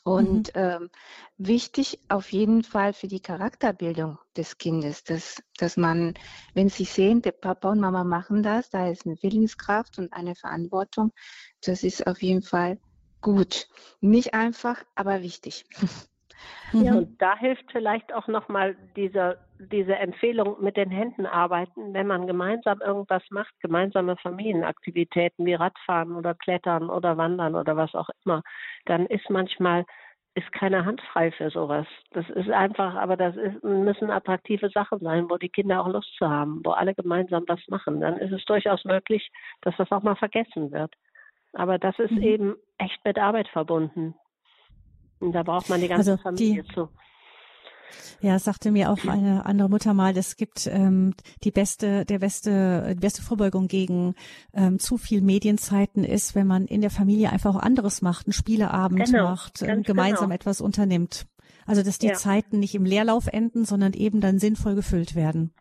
[0.03, 0.61] Und mhm.
[0.61, 0.89] ähm,
[1.37, 6.13] wichtig auf jeden Fall für die Charakterbildung des Kindes, dass, dass man,
[6.53, 10.35] wenn sie sehen, der Papa und Mama machen das, da ist eine Willenskraft und eine
[10.35, 11.11] Verantwortung,
[11.61, 12.79] das ist auf jeden Fall
[13.21, 13.69] gut.
[14.01, 15.65] Nicht einfach, aber wichtig.
[16.73, 22.07] Ja, und da hilft vielleicht auch nochmal diese, diese Empfehlung mit den Händen arbeiten, wenn
[22.07, 28.09] man gemeinsam irgendwas macht, gemeinsame Familienaktivitäten wie Radfahren oder Klettern oder Wandern oder was auch
[28.25, 28.41] immer,
[28.85, 29.85] dann ist manchmal
[30.35, 31.85] ist keine Hand frei für sowas.
[32.11, 36.11] Das ist einfach, aber das ist, müssen attraktive Sachen sein, wo die Kinder auch Lust
[36.17, 38.01] zu haben, wo alle gemeinsam was machen.
[38.01, 39.29] Dann ist es durchaus möglich,
[39.61, 40.93] dass das auch mal vergessen wird.
[41.53, 42.23] Aber das ist mhm.
[42.23, 44.15] eben echt mit Arbeit verbunden.
[45.23, 46.89] Und da braucht man die ganze also Familie die, zu.
[48.21, 51.13] Ja, sagte mir auch eine andere Mutter mal, es gibt ähm,
[51.43, 54.15] die beste, der beste, die beste Vorbeugung gegen
[54.53, 58.33] ähm, zu viel Medienzeiten ist, wenn man in der Familie einfach auch anderes macht, einen
[58.33, 60.35] Spieleabend genau, macht, ähm, gemeinsam genau.
[60.35, 61.27] etwas unternimmt.
[61.65, 62.13] Also dass die ja.
[62.13, 65.53] Zeiten nicht im Leerlauf enden, sondern eben dann sinnvoll gefüllt werden.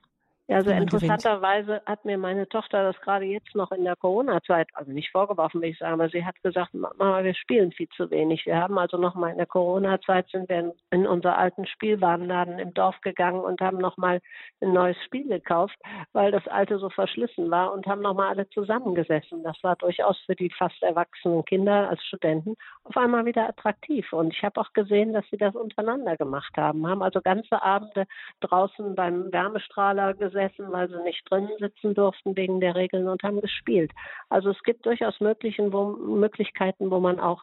[0.53, 4.93] Ja, also interessanterweise hat mir meine Tochter das gerade jetzt noch in der Corona-Zeit, also
[4.93, 8.45] nicht vorgeworfen, will ich sagen, aber sie hat gesagt, Mama, wir spielen viel zu wenig.
[8.45, 12.59] Wir haben also noch mal in der Corona-Zeit sind wir in, in unser alten Spielwarenladen
[12.59, 14.21] im Dorf gegangen und haben noch mal
[14.61, 15.79] ein neues Spiel gekauft,
[16.13, 19.43] weil das alte so verschlissen war und haben noch mal alle zusammengesessen.
[19.45, 24.13] Das war durchaus für die fast erwachsenen Kinder als Studenten auf einmal wieder attraktiv.
[24.13, 28.05] Und ich habe auch gesehen, dass sie das untereinander gemacht haben, haben also ganze Abende
[28.41, 33.23] draußen beim Wärmestrahler gesessen gesessen, weil sie nicht drinnen sitzen durften wegen der Regeln und
[33.23, 33.93] haben gespielt.
[34.29, 37.43] Also es gibt durchaus wo, Möglichkeiten, wo man auch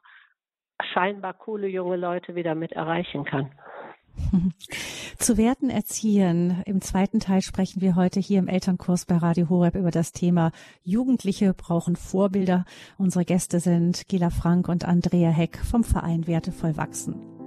[0.93, 3.52] scheinbar coole junge Leute wieder mit erreichen kann.
[5.18, 6.62] Zu Werten erziehen.
[6.66, 10.52] Im zweiten Teil sprechen wir heute hier im Elternkurs bei Radio Horeb über das Thema
[10.84, 12.66] Jugendliche brauchen Vorbilder.
[12.97, 17.39] Unsere Gäste sind Gela Frank und Andrea Heck vom Verein Wertevoll wachsen.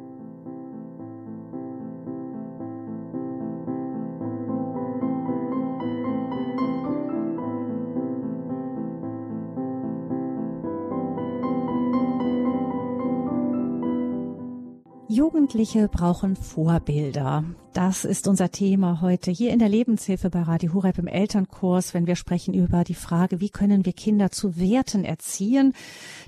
[15.22, 17.44] Jugendliche brauchen Vorbilder.
[17.72, 22.06] Das ist unser Thema heute hier in der Lebenshilfe bei Radio Hureb im Elternkurs, wenn
[22.06, 25.72] wir sprechen über die Frage, wie können wir Kinder zu Werten erziehen.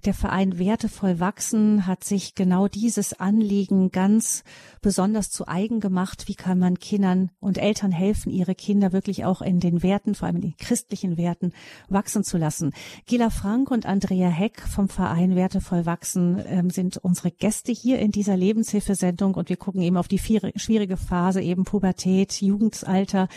[0.06, 4.42] Der Verein Wertevoll wachsen hat sich genau dieses Anliegen ganz
[4.80, 6.28] besonders zu eigen gemacht.
[6.28, 10.26] Wie kann man Kindern und Eltern helfen, ihre Kinder wirklich auch in den Werten, vor
[10.26, 11.52] allem in den christlichen Werten,
[11.90, 12.72] wachsen zu lassen?
[13.04, 18.12] Gila Frank und Andrea Heck vom Verein Wertevoll wachsen ähm, sind unsere Gäste hier in
[18.12, 18.38] dieser
[18.84, 23.28] Lebenshilfesendung und wir gucken eben auf die schwierige Phase eben Pubertät, Jugendalter.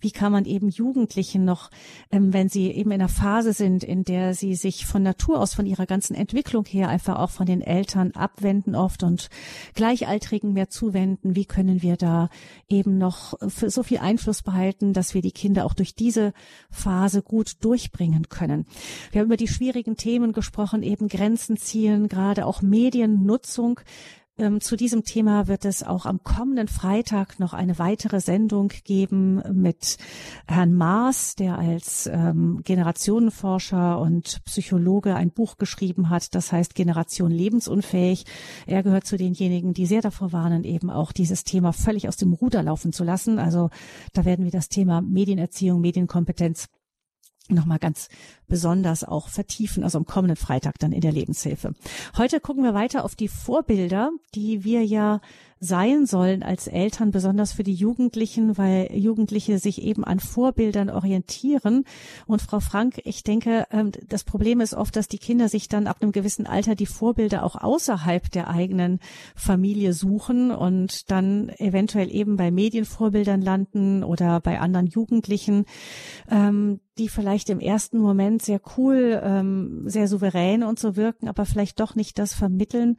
[0.00, 1.70] Wie kann man eben Jugendlichen noch,
[2.10, 5.54] ähm, wenn sie eben in einer Phase sind, in der sie sich von Natur aus,
[5.54, 9.28] von ihrer ganzen Entwicklung her einfach auch von den Eltern abwenden oft und
[9.74, 12.28] Gleichaltrigen mehr zuwenden, wie können wir da
[12.68, 16.32] eben noch so viel Einfluss behalten, dass wir die Kinder auch durch diese
[16.70, 18.66] Phase gut durchbringen können.
[19.12, 23.80] Wir haben über die schwierigen Themen gesprochen, eben Grenzen ziehen, gerade auch Mediennutzung.
[24.38, 29.42] Ähm, zu diesem Thema wird es auch am kommenden Freitag noch eine weitere Sendung geben
[29.52, 29.96] mit
[30.46, 37.30] Herrn Maas, der als ähm, Generationenforscher und Psychologe ein Buch geschrieben hat, das heißt Generation
[37.30, 38.24] lebensunfähig.
[38.66, 42.32] Er gehört zu denjenigen, die sehr davor warnen, eben auch dieses Thema völlig aus dem
[42.34, 43.38] Ruder laufen zu lassen.
[43.38, 43.70] Also
[44.12, 46.68] da werden wir das Thema Medienerziehung, Medienkompetenz
[47.48, 48.08] nochmal ganz
[48.48, 51.74] besonders auch vertiefen, also am kommenden Freitag dann in der Lebenshilfe.
[52.16, 55.20] Heute gucken wir weiter auf die Vorbilder, die wir ja
[55.58, 61.84] sein sollen als Eltern, besonders für die Jugendlichen, weil Jugendliche sich eben an Vorbildern orientieren.
[62.26, 65.86] Und Frau Frank, ich denke, ähm, das Problem ist oft, dass die Kinder sich dann
[65.86, 69.00] ab einem gewissen Alter die Vorbilder auch außerhalb der eigenen
[69.34, 75.64] Familie suchen und dann eventuell eben bei Medienvorbildern landen oder bei anderen Jugendlichen,
[76.30, 81.44] ähm, die vielleicht im ersten Moment sehr cool, ähm, sehr souverän und so wirken, aber
[81.44, 82.96] vielleicht doch nicht das vermitteln,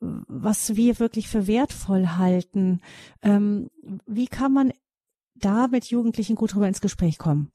[0.00, 2.80] was wir wirklich für wertvoll halten.
[3.22, 3.70] Ähm,
[4.06, 4.72] wie kann man
[5.34, 7.50] da mit Jugendlichen gut drüber ins Gespräch kommen?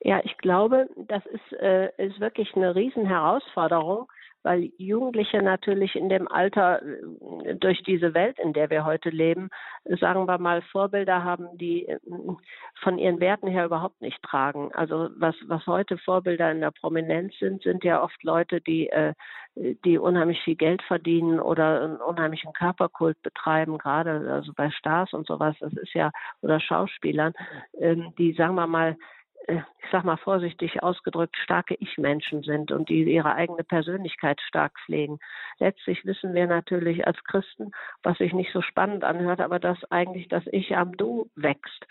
[0.00, 4.06] Ja, ich glaube, das ist, äh, ist wirklich eine Riesenherausforderung,
[4.44, 9.48] weil Jugendliche natürlich in dem Alter äh, durch diese Welt, in der wir heute leben,
[9.84, 11.98] sagen wir mal, Vorbilder haben, die äh,
[12.82, 14.70] von ihren Werten her überhaupt nicht tragen.
[14.74, 19.14] Also was, was heute Vorbilder in der Prominenz sind, sind ja oft Leute, die, äh,
[19.56, 25.26] die unheimlich viel Geld verdienen oder einen unheimlichen Körperkult betreiben, gerade also bei Stars und
[25.26, 26.10] sowas, das ist ja,
[26.42, 27.32] oder Schauspielern,
[27.78, 28.96] ähm, die, sagen wir mal,
[29.46, 35.18] ich sag mal vorsichtig ausgedrückt, starke Ich-Menschen sind und die ihre eigene Persönlichkeit stark pflegen.
[35.58, 37.72] Letztlich wissen wir natürlich als Christen,
[38.02, 41.86] was sich nicht so spannend anhört, aber dass eigentlich das Ich am Du wächst.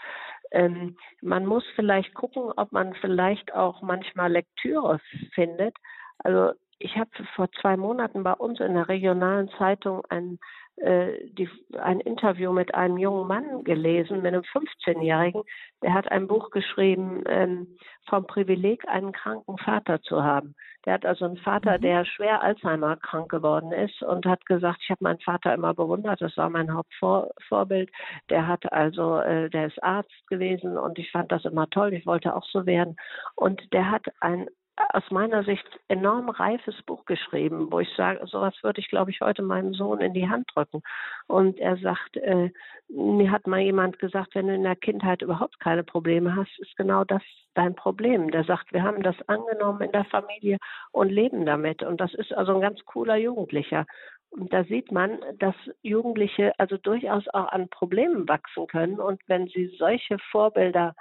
[0.51, 4.99] Ähm, man muss vielleicht gucken, ob man vielleicht auch manchmal Lektüre
[5.33, 5.75] findet.
[6.19, 10.37] Also ich habe vor zwei Monaten bei uns in der regionalen Zeitung ein äh,
[10.77, 11.49] die,
[11.79, 15.43] ein Interview mit einem jungen Mann gelesen, mit einem 15-Jährigen.
[15.81, 20.55] Der hat ein Buch geschrieben ähm, vom Privileg, einen kranken Vater zu haben.
[20.85, 21.81] Der hat also einen Vater, mhm.
[21.81, 26.21] der schwer Alzheimer krank geworden ist und hat gesagt, ich habe meinen Vater immer bewundert,
[26.21, 27.89] das war mein Hauptvorbild.
[28.29, 32.05] Der hat also, äh, der ist Arzt gewesen und ich fand das immer toll, ich
[32.05, 32.97] wollte auch so werden.
[33.35, 38.55] Und der hat ein aus meiner Sicht enorm reifes Buch geschrieben, wo ich sage, sowas
[38.63, 40.81] würde ich, glaube ich, heute meinem Sohn in die Hand drücken.
[41.27, 42.49] Und er sagt, äh,
[42.87, 46.75] mir hat mal jemand gesagt, wenn du in der Kindheit überhaupt keine Probleme hast, ist
[46.75, 47.21] genau das
[47.53, 48.31] dein Problem.
[48.31, 50.57] Der sagt, wir haben das angenommen in der Familie
[50.91, 51.83] und leben damit.
[51.83, 53.85] Und das ist also ein ganz cooler Jugendlicher.
[54.31, 58.99] Und da sieht man, dass Jugendliche also durchaus auch an Problemen wachsen können.
[58.99, 60.95] Und wenn sie solche Vorbilder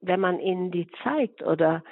[0.00, 1.82] wenn man ihnen die zeigt oder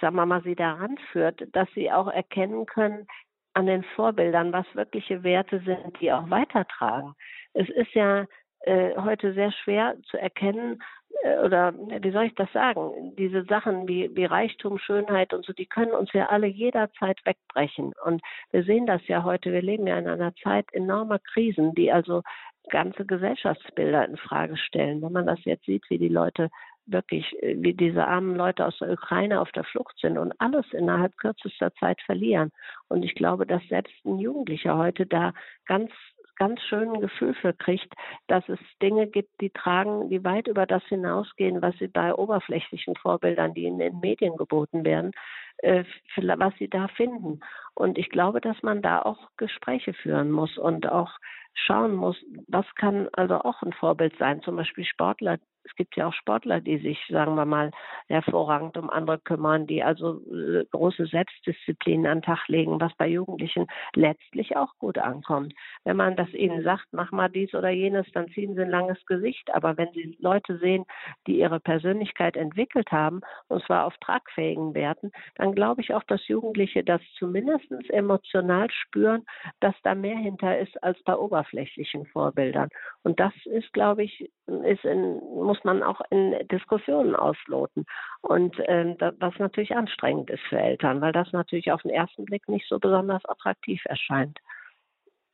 [0.00, 3.06] sagen wir mal sie daran führt, dass sie auch erkennen können
[3.54, 7.14] an den Vorbildern, was wirkliche Werte sind, die auch weitertragen.
[7.54, 8.26] Es ist ja
[8.60, 10.82] äh, heute sehr schwer zu erkennen,
[11.22, 13.14] äh, oder wie soll ich das sagen?
[13.16, 17.92] Diese Sachen wie, wie Reichtum, Schönheit und so, die können uns ja alle jederzeit wegbrechen.
[18.04, 19.52] Und wir sehen das ja heute.
[19.52, 22.22] Wir leben ja in einer Zeit enormer Krisen, die also
[22.68, 25.00] ganze Gesellschaftsbilder in Frage stellen.
[25.00, 26.50] Wenn man das jetzt sieht, wie die Leute
[26.86, 30.66] wirklich, äh, wie diese armen Leute aus der Ukraine auf der Flucht sind und alles
[30.72, 32.50] innerhalb kürzester Zeit verlieren.
[32.88, 35.32] Und ich glaube, dass selbst ein Jugendlicher heute da
[35.66, 35.90] ganz
[36.38, 37.92] ganz schön ein Gefühl für kriegt,
[38.28, 42.94] dass es Dinge gibt, die tragen, die weit über das hinausgehen, was sie bei oberflächlichen
[42.96, 45.12] Vorbildern, die in den Medien geboten werden,
[45.58, 45.84] äh,
[46.16, 47.40] was sie da finden.
[47.74, 51.10] Und ich glaube, dass man da auch Gespräche führen muss und auch
[51.54, 52.16] schauen muss,
[52.48, 54.42] was kann also auch ein Vorbild sein.
[54.42, 57.70] Zum Beispiel Sportler, es gibt ja auch Sportler, die sich, sagen wir mal,
[58.08, 63.08] hervorragend um andere kümmern, die also äh, große Selbstdisziplin an den Tag legen, was bei
[63.08, 65.54] Jugendlichen letztlich auch gut ankommt.
[65.84, 69.04] Wenn man das ihnen sagt, mach mal dies oder jenes, dann ziehen sie ein langes
[69.06, 69.52] Gesicht.
[69.52, 70.84] Aber wenn sie Leute sehen,
[71.26, 76.26] die ihre Persönlichkeit entwickelt haben, und zwar auf tragfähigen Werten, dann glaube ich auch, dass
[76.28, 79.24] Jugendliche das zumindest emotional spüren,
[79.60, 82.68] dass da mehr hinter ist als bei oberflächlichen Vorbildern.
[83.02, 87.84] Und das ist, glaube ich, ist in, muss man auch in Diskussionen ausloten.
[88.20, 92.48] Und äh, was natürlich anstrengend ist für Eltern, weil das natürlich auf den ersten Blick
[92.48, 94.38] nicht so besonders attraktiv erscheint.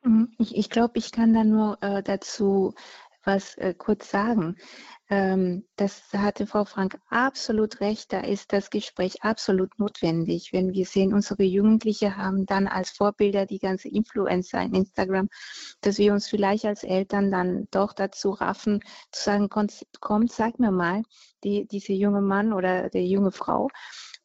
[0.02, 0.32] Mhm.
[0.38, 2.74] Ich, ich glaube, ich kann da nur äh, dazu
[3.24, 4.56] was äh, kurz sagen.
[5.08, 8.12] Ähm, das hatte Frau Frank absolut recht.
[8.12, 10.52] Da ist das Gespräch absolut notwendig.
[10.52, 15.28] Wenn wir sehen, unsere Jugendliche haben dann als Vorbilder die ganze Influencer in Instagram,
[15.82, 20.72] dass wir uns vielleicht als Eltern dann doch dazu raffen, zu sagen, kommt, sag mir
[20.72, 21.02] mal,
[21.44, 23.68] die, diese junge Mann oder die junge Frau,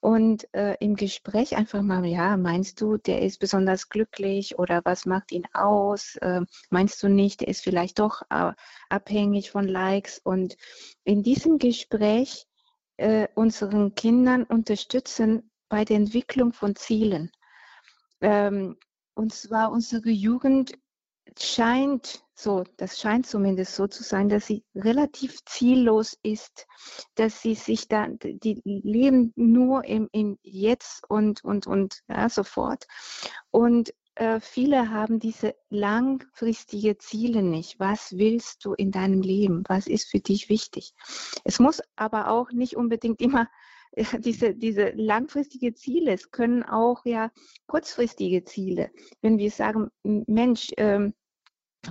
[0.08, 5.06] und äh, im Gespräch einfach mal, ja, meinst du, der ist besonders glücklich oder was
[5.06, 6.16] macht ihn aus?
[6.22, 8.54] Äh, meinst du nicht, der ist vielleicht doch äh,
[8.88, 10.22] abhängig von Likes?
[10.24, 10.56] Und
[11.04, 12.48] in diesem Gespräch
[12.96, 17.30] äh, unseren Kindern unterstützen bei der Entwicklung von Zielen.
[18.22, 18.78] Ähm,
[19.14, 20.72] und zwar unsere Jugend
[21.44, 26.68] scheint so, das scheint zumindest so zu sein, dass sie relativ ziellos ist,
[27.16, 32.86] dass sie sich da, die leben nur im, im Jetzt und, und, und ja, sofort.
[33.50, 37.80] Und äh, viele haben diese langfristige Ziele nicht.
[37.80, 39.64] Was willst du in deinem Leben?
[39.68, 40.94] Was ist für dich wichtig?
[41.44, 43.48] Es muss aber auch nicht unbedingt immer
[44.20, 47.32] diese, diese langfristige Ziele, es können auch ja
[47.68, 48.92] kurzfristige Ziele.
[49.22, 51.14] Wenn wir sagen, Mensch, ähm,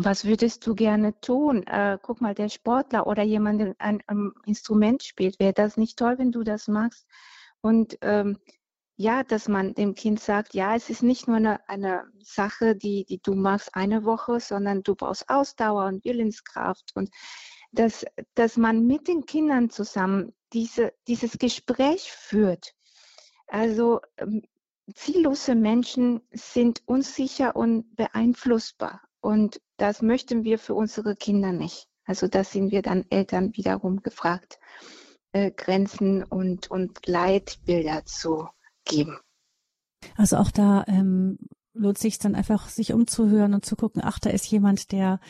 [0.04, 1.62] was würdest du gerne tun?
[1.64, 5.98] Äh, guck mal, der Sportler oder jemand, der ein, ein Instrument spielt, wäre das nicht
[5.98, 7.06] toll, wenn du das machst?
[7.60, 8.38] Und ähm,
[8.96, 13.04] ja, dass man dem Kind sagt, ja, es ist nicht nur eine, eine Sache, die,
[13.04, 17.10] die du machst eine Woche, sondern du brauchst Ausdauer und Willenskraft und
[17.72, 22.74] dass, dass man mit den Kindern zusammen diese, dieses Gespräch führt.
[23.48, 24.42] Also ähm,
[24.94, 29.02] ziellose Menschen sind unsicher und beeinflussbar.
[29.20, 31.88] Und das möchten wir für unsere Kinder nicht.
[32.04, 34.58] Also da sind wir dann Eltern wiederum gefragt,
[35.32, 38.48] äh, Grenzen und, und Leitbilder zu
[38.84, 39.18] geben.
[40.16, 41.38] Also auch da ähm,
[41.76, 45.20] lohnt sich dann einfach, sich umzuhören und zu gucken, ach, da ist jemand, der,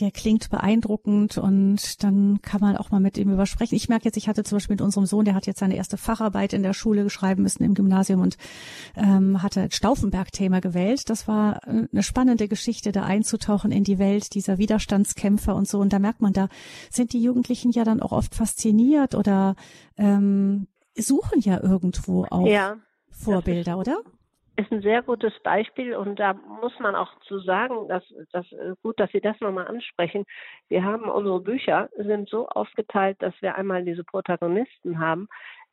[0.00, 3.74] der klingt beeindruckend und dann kann man auch mal mit ihm übersprechen.
[3.74, 5.96] Ich merke jetzt, ich hatte zum Beispiel mit unserem Sohn, der hat jetzt seine erste
[5.96, 8.36] Facharbeit in der Schule geschrieben müssen im Gymnasium und
[8.96, 11.08] ähm, hatte Stauffenberg-Thema gewählt.
[11.10, 15.78] Das war äh, eine spannende Geschichte, da einzutauchen in die Welt dieser Widerstandskämpfer und so.
[15.78, 16.48] Und da merkt man, da
[16.90, 19.56] sind die Jugendlichen ja dann auch oft fasziniert oder
[19.96, 20.66] ähm,
[20.96, 22.76] suchen ja irgendwo auch ja,
[23.10, 23.98] Vorbilder, oder?
[24.56, 28.46] Ist ein sehr gutes Beispiel und da muss man auch zu sagen, dass das
[28.82, 30.24] gut, dass Sie das nochmal ansprechen.
[30.68, 35.28] Wir haben unsere Bücher sind so aufgeteilt, dass wir einmal diese Protagonisten haben,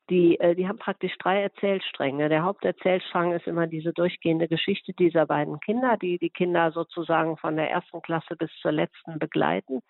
[0.09, 2.29] die, äh, die haben praktisch drei Erzählstränge.
[2.29, 7.55] Der Haupterzählstrang ist immer diese durchgehende Geschichte dieser beiden Kinder, die die Kinder sozusagen von
[7.55, 9.81] der ersten Klasse bis zur letzten begleiten.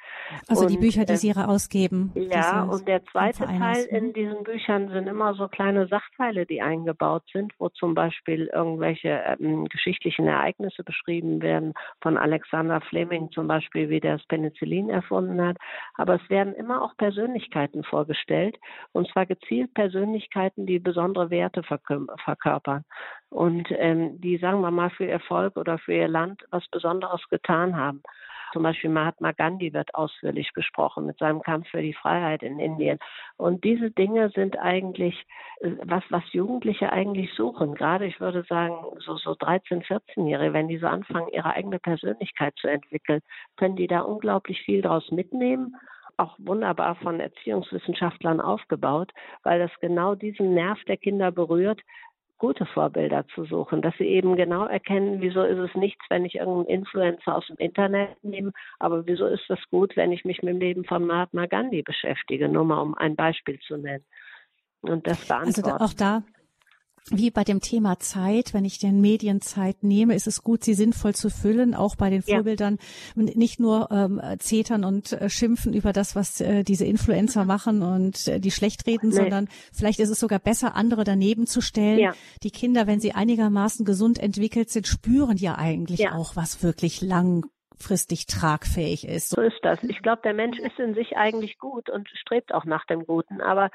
[0.48, 2.12] Also und, die Bücher, die äh, Sie ausgeben.
[2.16, 7.24] Ja, und der zweite Teil in diesen Büchern sind immer so kleine Sachteile, die eingebaut
[7.32, 13.90] sind, wo zum Beispiel irgendwelche ähm, geschichtlichen Ereignisse beschrieben werden, von Alexander Fleming zum Beispiel,
[13.90, 15.58] wie der das Penicillin erfunden hat.
[15.96, 18.58] Aber es werden immer auch Persönlichkeiten vorgestellt,
[18.92, 22.84] und zwar gezielt Persönlichkeiten, Persönlichkeiten, die besondere Werte verkörpern
[23.30, 27.22] und ähm, die, sagen wir mal, für ihr Volk oder für ihr Land was Besonderes
[27.30, 28.02] getan haben.
[28.52, 32.98] Zum Beispiel Mahatma Gandhi wird ausführlich besprochen mit seinem Kampf für die Freiheit in Indien.
[33.38, 35.16] Und diese Dinge sind eigentlich
[35.62, 37.76] äh, was, was Jugendliche eigentlich suchen.
[37.76, 42.56] Gerade, ich würde sagen, so, so 13, 14-Jährige, wenn die so anfangen, ihre eigene Persönlichkeit
[42.58, 43.22] zu entwickeln,
[43.58, 45.76] können die da unglaublich viel daraus mitnehmen
[46.20, 49.12] auch wunderbar von Erziehungswissenschaftlern aufgebaut,
[49.44, 51.82] weil das genau diesen Nerv der Kinder berührt,
[52.38, 56.36] gute Vorbilder zu suchen, dass sie eben genau erkennen, wieso ist es nichts, wenn ich
[56.36, 60.54] irgendeinen Influencer aus dem Internet nehme, aber wieso ist das gut, wenn ich mich mit
[60.54, 64.06] dem Leben von Mahatma Gandhi beschäftige, nur mal um ein Beispiel zu nennen.
[64.82, 65.70] Und das beantworten.
[65.70, 66.24] Also auch da
[67.12, 71.16] wie bei dem Thema Zeit, wenn ich den Medienzeit nehme, ist es gut, sie sinnvoll
[71.16, 72.78] zu füllen, auch bei den Vorbildern.
[73.16, 73.24] Ja.
[73.24, 78.28] Nicht nur ähm, zetern und äh, schimpfen über das, was äh, diese Influencer machen und
[78.28, 79.16] äh, die schlecht reden, nee.
[79.16, 82.00] sondern vielleicht ist es sogar besser, andere daneben zu stellen.
[82.00, 82.14] Ja.
[82.44, 86.14] Die Kinder, wenn sie einigermaßen gesund entwickelt sind, spüren ja eigentlich ja.
[86.14, 89.30] auch, was wirklich langfristig tragfähig ist.
[89.30, 89.80] So ist das.
[89.84, 93.42] Ich glaube, der Mensch ist in sich eigentlich gut und strebt auch nach dem Guten,
[93.42, 93.72] aber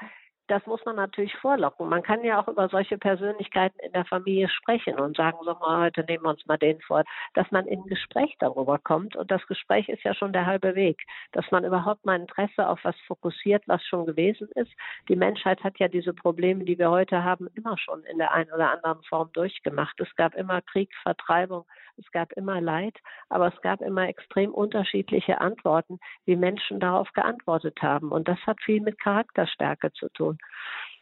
[0.47, 1.89] das muss man natürlich vorlocken.
[1.89, 5.85] Man kann ja auch über solche Persönlichkeiten in der Familie sprechen und sagen, so mal,
[5.85, 9.15] heute nehmen wir uns mal den vor, dass man in ein Gespräch darüber kommt.
[9.15, 12.79] Und das Gespräch ist ja schon der halbe Weg, dass man überhaupt mal Interesse auf
[12.83, 14.71] was fokussiert, was schon gewesen ist.
[15.09, 18.51] Die Menschheit hat ja diese Probleme, die wir heute haben, immer schon in der einen
[18.51, 19.99] oder anderen Form durchgemacht.
[19.99, 21.65] Es gab immer Krieg, Vertreibung,
[21.97, 22.97] es gab immer Leid,
[23.29, 28.11] aber es gab immer extrem unterschiedliche Antworten, wie Menschen darauf geantwortet haben.
[28.11, 30.34] Und das hat viel mit Charakterstärke zu tun.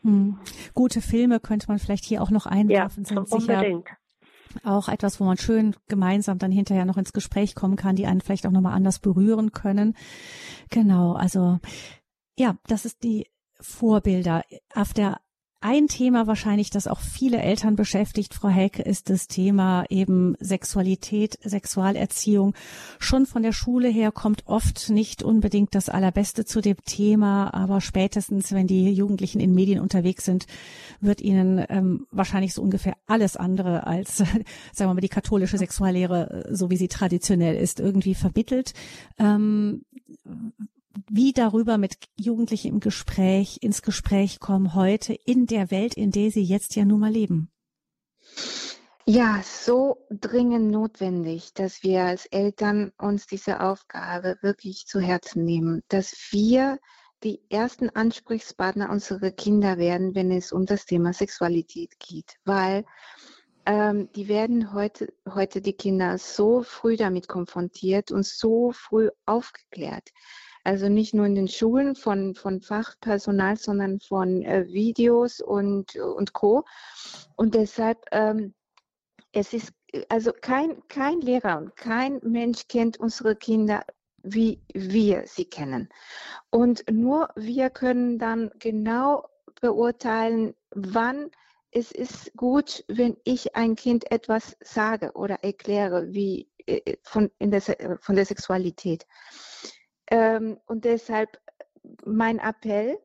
[0.02, 0.40] Hm.
[0.74, 3.04] Gute Filme könnte man vielleicht hier auch noch einwerfen.
[3.04, 3.90] Ja, sind unbedingt.
[4.64, 8.22] auch etwas, wo man schön gemeinsam dann hinterher noch ins Gespräch kommen kann, die einen
[8.22, 9.96] vielleicht auch nochmal anders berühren können.
[10.70, 11.60] Genau, also
[12.38, 13.28] ja, das ist die
[13.60, 14.44] Vorbilder.
[14.76, 15.20] Auf der
[15.64, 21.39] ein Thema wahrscheinlich, das auch viele Eltern beschäftigt, Frau Helke, ist das Thema eben Sexualität,
[21.41, 22.53] Sexualerziehung.
[22.99, 27.80] Schon von der Schule her kommt oft nicht unbedingt das Allerbeste zu dem Thema, aber
[27.80, 30.47] spätestens, wenn die Jugendlichen in Medien unterwegs sind,
[30.99, 34.43] wird ihnen ähm, wahrscheinlich so ungefähr alles andere als, sagen
[34.76, 38.74] wir mal, die katholische Sexuallehre, so wie sie traditionell ist, irgendwie vermittelt.
[39.18, 39.86] Ähm,
[41.10, 46.32] wie darüber mit Jugendlichen im Gespräch, ins Gespräch kommen heute in der Welt, in der
[46.32, 47.52] sie jetzt ja nun mal leben?
[49.06, 55.82] Ja, so dringend notwendig, dass wir als Eltern uns diese Aufgabe wirklich zu Herzen nehmen,
[55.89, 56.80] dass wir
[57.24, 62.86] die ersten Ansprechpartner unserer Kinder werden, wenn es um das Thema Sexualität geht, weil
[63.66, 70.10] ähm, die werden heute, heute die Kinder so früh damit konfrontiert und so früh aufgeklärt.
[70.64, 76.34] Also nicht nur in den Schulen von, von Fachpersonal, sondern von äh, Videos und, und
[76.34, 76.64] Co.
[77.36, 78.53] Und deshalb, ähm,
[79.32, 79.74] es ist,
[80.09, 83.84] also kein, kein Lehrer und kein Mensch kennt unsere Kinder
[84.24, 85.89] wie wir sie kennen.
[86.49, 89.28] Und nur wir können dann genau
[89.61, 91.30] beurteilen, wann
[91.72, 97.61] es ist gut, wenn ich ein Kind etwas sage oder erkläre, wie äh, von, der,
[97.99, 99.05] von der Sexualität.
[100.14, 101.41] Ähm, und deshalb
[102.05, 102.99] mein Appell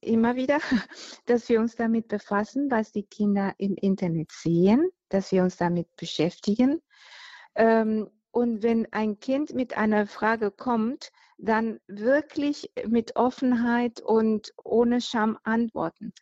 [0.00, 0.58] immer wieder,
[1.26, 5.94] dass wir uns damit befassen, was die Kinder im Internet sehen, dass wir uns damit
[5.96, 6.80] beschäftigen.
[7.56, 15.02] Ähm, und wenn ein Kind mit einer Frage kommt, dann wirklich mit Offenheit und ohne
[15.02, 16.14] Scham antworten.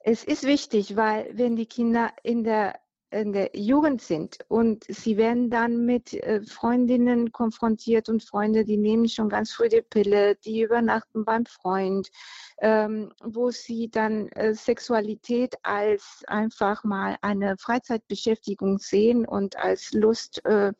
[0.00, 2.78] Es ist wichtig, weil wenn die Kinder in der
[3.14, 4.38] in der Jugend sind.
[4.48, 9.68] Und sie werden dann mit äh, Freundinnen konfrontiert und Freunde, die nehmen schon ganz früh
[9.68, 12.10] die Pille, die übernachten beim Freund,
[12.58, 20.44] ähm, wo sie dann äh, Sexualität als einfach mal eine Freizeitbeschäftigung sehen und als Lust,
[20.44, 20.72] äh,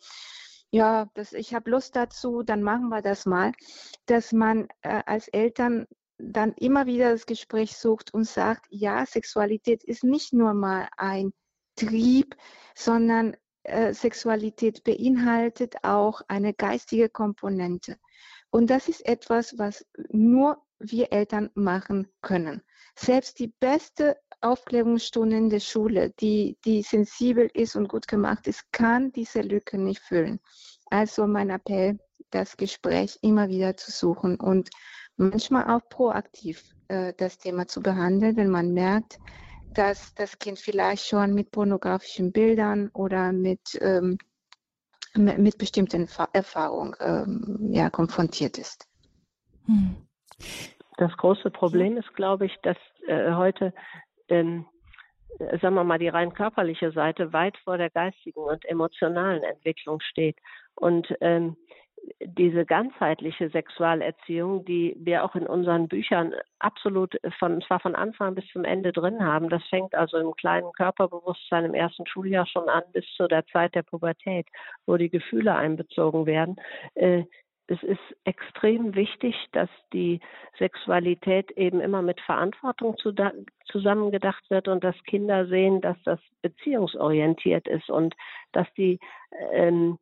[0.71, 3.53] ja, das, ich habe Lust dazu, dann machen wir das mal,
[4.07, 5.87] dass man als Eltern
[6.19, 11.33] dann immer wieder das Gespräch sucht und sagt, ja, Sexualität ist nicht nur mal ein
[11.77, 12.37] Trieb,
[12.75, 17.97] sondern äh, Sexualität beinhaltet auch eine geistige Komponente.
[18.51, 22.63] Und das ist etwas, was nur wir Eltern machen können.
[22.97, 28.71] Selbst die beste Aufklärungsstunde in der Schule, die, die sensibel ist und gut gemacht ist,
[28.73, 30.41] kann diese Lücke nicht füllen.
[30.91, 31.99] Also mein Appell,
[32.31, 34.69] das Gespräch immer wieder zu suchen und
[35.17, 39.19] manchmal auch proaktiv äh, das Thema zu behandeln, wenn man merkt,
[39.75, 44.19] dass das Kind vielleicht schon mit pornografischen Bildern oder mit, ähm,
[45.15, 48.89] mit bestimmten Erfahrungen ähm, ja, konfrontiert ist.
[49.67, 49.97] Hm.
[50.97, 53.75] Das große Problem ist, glaube ich, dass äh, heute,
[54.29, 54.67] ähm,
[55.39, 60.39] sagen wir mal, die rein körperliche Seite weit vor der geistigen und emotionalen Entwicklung steht.
[60.77, 61.57] Und ähm,
[62.25, 68.47] diese ganzheitliche Sexualerziehung, die wir auch in unseren Büchern absolut von, zwar von Anfang bis
[68.49, 72.83] zum Ende drin haben, das fängt also im kleinen Körperbewusstsein im ersten Schuljahr schon an
[72.93, 74.47] bis zu der Zeit der Pubertät,
[74.87, 76.57] wo die Gefühle einbezogen werden.
[76.95, 77.25] Äh,
[77.67, 80.21] es ist extrem wichtig, dass die
[80.59, 82.97] Sexualität eben immer mit Verantwortung
[83.67, 88.15] zusammengedacht wird und dass Kinder sehen, dass das beziehungsorientiert ist und
[88.57, 88.99] dass die
[89.53, 89.99] ähm,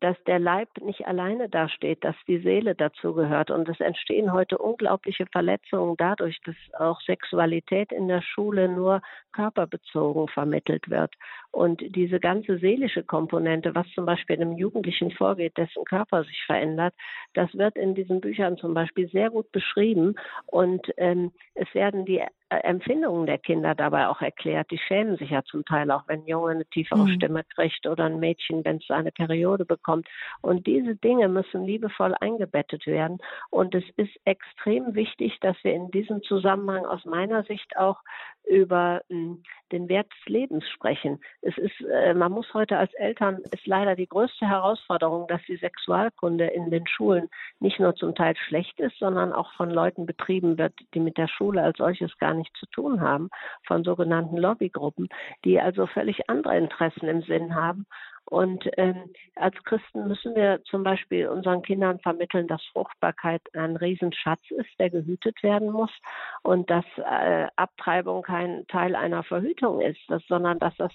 [0.00, 3.50] dass der Leib nicht alleine dasteht, dass die Seele dazu gehört.
[3.50, 9.02] Und es entstehen heute unglaubliche Verletzungen dadurch, dass auch Sexualität in der Schule nur
[9.32, 11.14] körperbezogen vermittelt wird.
[11.50, 16.94] Und diese ganze seelische Komponente, was zum Beispiel einem Jugendlichen vorgeht, dessen Körper sich verändert,
[17.34, 20.14] das wird in diesen Büchern zum Beispiel sehr gut beschrieben.
[20.46, 22.22] Und ähm, es werden die
[22.62, 24.70] Empfindungen der Kinder dabei auch erklärt.
[24.70, 27.14] Die schämen sich ja zum Teil auch, wenn ein Junge eine tiefere mhm.
[27.14, 30.08] Stimme kriegt oder ein Mädchen, wenn es eine Periode bekommt.
[30.40, 33.18] Und diese Dinge müssen liebevoll eingebettet werden.
[33.50, 38.00] Und es ist extrem wichtig, dass wir in diesem Zusammenhang aus meiner Sicht auch
[38.46, 39.42] über hm,
[39.72, 41.20] den Wert des Lebens sprechen.
[41.40, 45.56] Es ist, äh, man muss heute als Eltern, ist leider die größte Herausforderung, dass die
[45.56, 47.28] Sexualkunde in den Schulen
[47.60, 51.28] nicht nur zum Teil schlecht ist, sondern auch von Leuten betrieben wird, die mit der
[51.28, 53.30] Schule als solches gar nichts zu tun haben,
[53.66, 55.08] von sogenannten Lobbygruppen,
[55.44, 57.86] die also völlig andere Interessen im Sinn haben
[58.26, 64.40] und ähm, als Christen müssen wir zum Beispiel unseren Kindern vermitteln, dass Fruchtbarkeit ein Riesenschatz
[64.50, 65.90] ist, der gehütet werden muss
[66.42, 70.92] und dass äh, Abtreibung kein Teil einer Verhütung ist, dass, sondern dass das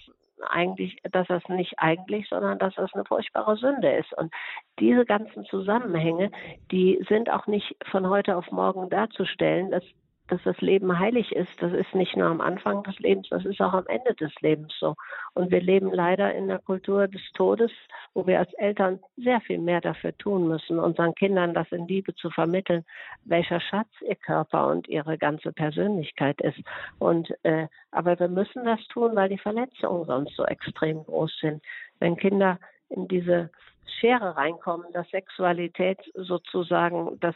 [0.48, 4.12] eigentlich, dass das nicht eigentlich, sondern dass das eine furchtbare Sünde ist.
[4.14, 4.32] Und
[4.80, 6.30] diese ganzen Zusammenhänge,
[6.72, 9.70] die sind auch nicht von heute auf morgen darzustellen.
[9.70, 9.84] Das
[10.30, 11.50] dass das Leben heilig ist.
[11.60, 14.72] Das ist nicht nur am Anfang des Lebens, das ist auch am Ende des Lebens
[14.78, 14.94] so.
[15.34, 17.70] Und wir leben leider in der Kultur des Todes,
[18.14, 22.14] wo wir als Eltern sehr viel mehr dafür tun müssen, unseren Kindern das in Liebe
[22.14, 22.84] zu vermitteln,
[23.24, 26.60] welcher Schatz ihr Körper und ihre ganze Persönlichkeit ist.
[26.98, 31.62] Und äh, aber wir müssen das tun, weil die Verletzungen sonst so extrem groß sind.
[31.98, 32.58] Wenn Kinder
[32.88, 33.50] in diese
[33.98, 37.34] Schere reinkommen, dass Sexualität sozusagen, dass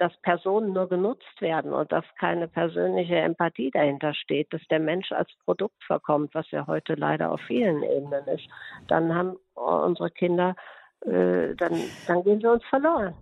[0.00, 5.12] dass Personen nur genutzt werden und dass keine persönliche Empathie dahinter steht, dass der Mensch
[5.12, 8.48] als Produkt verkommt, was ja heute leider auf vielen Ebenen ist,
[8.88, 10.56] dann haben unsere Kinder,
[11.02, 13.14] äh, dann, dann gehen sie uns verloren.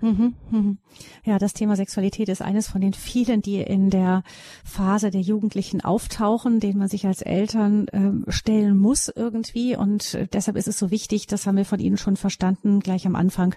[0.00, 0.78] Mhm, mhm.
[1.24, 4.22] Ja, das Thema Sexualität ist eines von den vielen, die in der
[4.64, 9.76] Phase der Jugendlichen auftauchen, denen man sich als Eltern äh, stellen muss irgendwie.
[9.76, 13.06] Und äh, deshalb ist es so wichtig, das haben wir von Ihnen schon verstanden, gleich
[13.06, 13.54] am Anfang,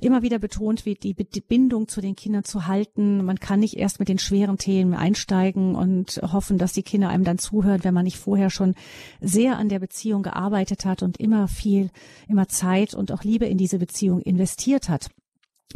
[0.00, 3.24] immer wieder betont die, die Bindung zu den Kindern zu halten.
[3.24, 7.24] Man kann nicht erst mit den schweren Themen einsteigen und hoffen, dass die Kinder einem
[7.24, 8.74] dann zuhören, wenn man nicht vorher schon
[9.20, 11.90] sehr an der Beziehung gearbeitet hat und immer viel,
[12.28, 15.08] immer Zeit und auch Liebe in diese Beziehung investiert hat.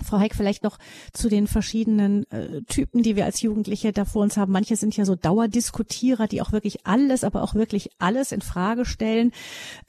[0.00, 0.78] Frau Heik, vielleicht noch
[1.12, 4.50] zu den verschiedenen äh, Typen, die wir als Jugendliche da vor uns haben.
[4.50, 8.86] Manche sind ja so Dauerdiskutierer, die auch wirklich alles, aber auch wirklich alles in Frage
[8.86, 9.32] stellen.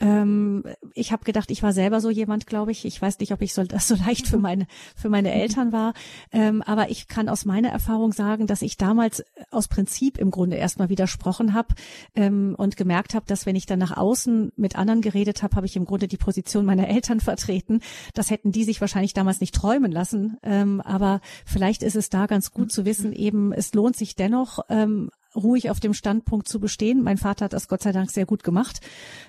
[0.02, 2.84] Ähm, ich habe gedacht, ich war selber so jemand, glaube ich.
[2.84, 5.94] Ich weiß nicht, ob ich so, das so leicht für meine für meine Eltern war,
[6.34, 10.58] ähm, aber ich kann aus meiner Erfahrung sagen, dass ich damals aus Prinzip im Grunde
[10.58, 11.76] erstmal widersprochen habe
[12.16, 15.66] ähm, und gemerkt habe, dass wenn ich dann nach außen mit anderen geredet habe, habe
[15.66, 17.80] ich im Grunde die Position meiner Eltern vertreten.
[18.14, 20.38] Das hätten die sich wahrscheinlich damals nicht träumen lassen.
[20.44, 24.60] Ähm, aber vielleicht ist es da ganz gut zu wissen, eben es lohnt sich dennoch,
[24.70, 27.04] ähm, ruhig auf dem Standpunkt zu bestehen.
[27.04, 28.82] Mein Vater hat das Gott sei Dank sehr gut gemacht.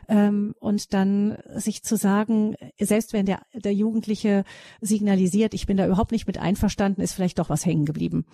[0.08, 4.44] Ähm, und dann sich zu sagen, selbst wenn der, der Jugendliche
[4.80, 8.26] signalisiert, ich bin da überhaupt nicht mit einverstanden, ist vielleicht doch was hängen geblieben.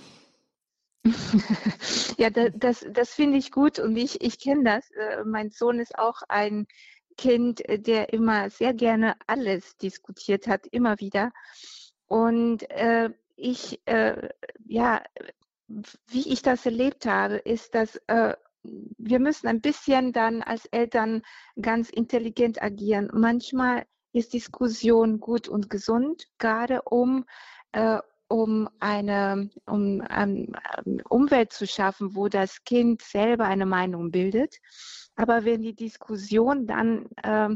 [2.19, 4.91] ja, das, das, das finde ich gut und ich, ich kenne das.
[4.91, 6.67] Äh, mein Sohn ist auch ein
[7.17, 11.33] Kind, der immer sehr gerne alles diskutiert hat, immer wieder.
[12.11, 14.31] Und äh, ich, äh,
[14.67, 15.01] ja,
[16.09, 18.35] wie ich das erlebt habe, ist, dass äh,
[18.65, 21.23] wir müssen ein bisschen dann als Eltern
[21.63, 23.11] ganz intelligent agieren.
[23.15, 27.27] Manchmal ist Diskussion gut und gesund, gerade um,
[27.71, 30.53] äh, um eine um, um,
[31.09, 34.57] Umwelt zu schaffen, wo das Kind selber eine Meinung bildet.
[35.15, 37.51] Aber wenn die Diskussion dann äh,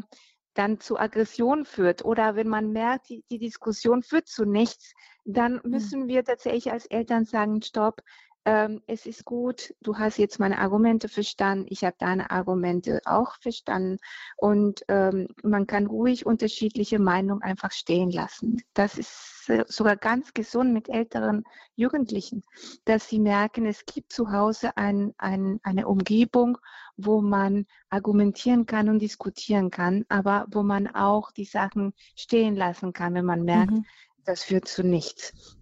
[0.55, 4.95] dann zu Aggression führt oder wenn man merkt, die, die Diskussion führt zu nichts,
[5.25, 5.71] dann hm.
[5.71, 8.03] müssen wir tatsächlich als Eltern sagen, stopp,
[8.45, 13.37] ähm, es ist gut, du hast jetzt meine Argumente verstanden, ich habe deine Argumente auch
[13.41, 13.99] verstanden
[14.37, 18.63] und ähm, man kann ruhig unterschiedliche Meinungen einfach stehen lassen.
[18.75, 22.43] Das ist sogar ganz gesund mit älteren Jugendlichen,
[22.85, 26.59] dass sie merken, es gibt zu Hause ein, ein, eine Umgebung,
[26.97, 32.93] wo man argumentieren kann und diskutieren kann, aber wo man auch die Sachen stehen lassen
[32.93, 33.87] kann, wenn man merkt, mhm.
[34.25, 35.57] das führt zu nichts.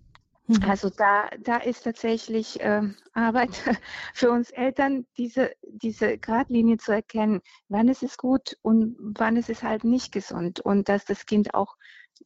[0.53, 0.71] Mhm.
[0.71, 2.83] Also da, da ist tatsächlich äh,
[3.15, 3.51] Arbeit
[4.15, 9.51] für uns Eltern, diese, diese Gradlinie zu erkennen, wann ist es gut und wann ist
[9.51, 10.61] es halt nicht gesund.
[10.61, 11.77] Und dass das Kind auch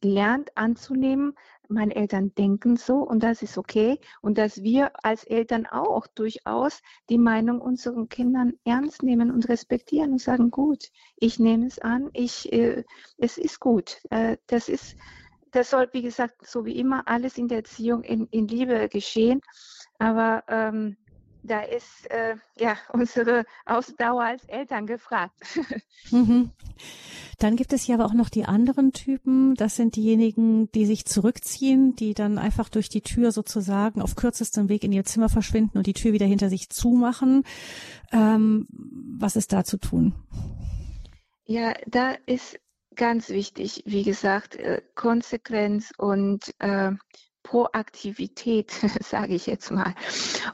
[0.01, 1.33] lernt anzunehmen,
[1.69, 3.99] meine Eltern denken so und das ist okay.
[4.21, 10.11] Und dass wir als Eltern auch durchaus die Meinung unseren Kindern ernst nehmen und respektieren
[10.11, 12.83] und sagen, gut, ich nehme es an, ich, äh,
[13.17, 14.01] es ist gut.
[14.09, 14.95] Äh, das ist
[15.57, 19.41] das soll, wie gesagt, so wie immer alles in der Erziehung in, in Liebe geschehen.
[19.97, 20.97] Aber ähm,
[21.41, 25.35] da ist äh, ja unsere Ausdauer als Eltern gefragt.
[26.09, 26.51] Mhm.
[27.37, 29.55] Dann gibt es hier aber auch noch die anderen Typen.
[29.55, 34.69] Das sind diejenigen, die sich zurückziehen, die dann einfach durch die Tür sozusagen auf kürzestem
[34.69, 37.43] Weg in ihr Zimmer verschwinden und die Tür wieder hinter sich zumachen.
[38.13, 38.67] Ähm,
[39.19, 40.15] was ist da zu tun?
[41.43, 42.57] Ja, da ist
[42.97, 46.91] ganz wichtig, wie gesagt, äh, Konsequenz und äh,
[47.43, 48.71] Proaktivität,
[49.01, 49.95] sage ich jetzt mal.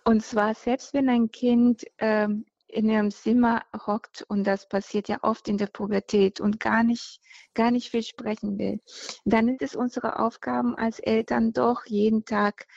[0.04, 2.28] Und zwar selbst wenn ein Kind äh,
[2.68, 7.20] in ihrem Zimmer hockt und das passiert ja oft in der Pubertät und gar nicht,
[7.54, 8.80] gar nicht viel sprechen will,
[9.26, 12.68] dann ist es unsere Aufgabe als Eltern doch jeden Tag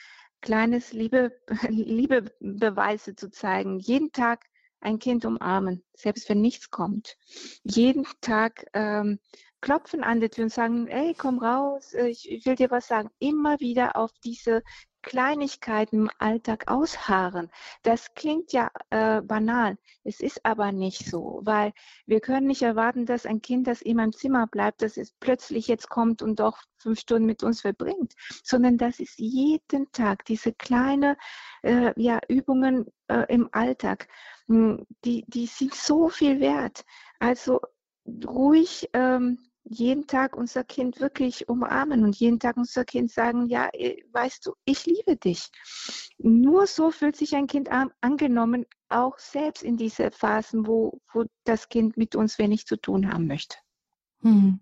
[0.41, 1.31] kleines Liebe,
[1.69, 4.45] Liebebeweise zu zeigen, jeden Tag
[4.79, 7.17] ein Kind umarmen, selbst wenn nichts kommt.
[7.63, 9.19] Jeden Tag ähm,
[9.61, 12.87] klopfen an der Tür und sagen, hey, komm raus, äh, ich, ich will dir was
[12.87, 13.09] sagen.
[13.19, 14.63] Immer wieder auf diese
[15.07, 17.49] Kleinigkeiten im Alltag ausharren.
[17.81, 19.77] Das klingt ja äh, banal.
[20.03, 21.71] Es ist aber nicht so, weil
[22.05, 25.67] wir können nicht erwarten, dass ein Kind, das immer im Zimmer bleibt, dass es plötzlich
[25.67, 30.51] jetzt kommt und doch fünf Stunden mit uns verbringt, sondern das ist jeden Tag diese
[30.51, 31.17] kleine
[31.63, 34.09] äh, ja, Übungen äh, im Alltag.
[34.47, 36.83] Hm, die, die sind so viel wert.
[37.19, 37.61] Also
[38.25, 43.69] ruhig ähm, jeden Tag unser Kind wirklich umarmen und jeden Tag unser Kind sagen, ja,
[43.73, 45.49] äh, weißt du, ich liebe dich.
[46.17, 47.69] Nur so fühlt sich ein Kind
[48.01, 53.11] angenommen, auch selbst in diese Phasen, wo, wo das Kind mit uns wenig zu tun
[53.11, 53.57] haben möchte.
[54.21, 54.61] Hm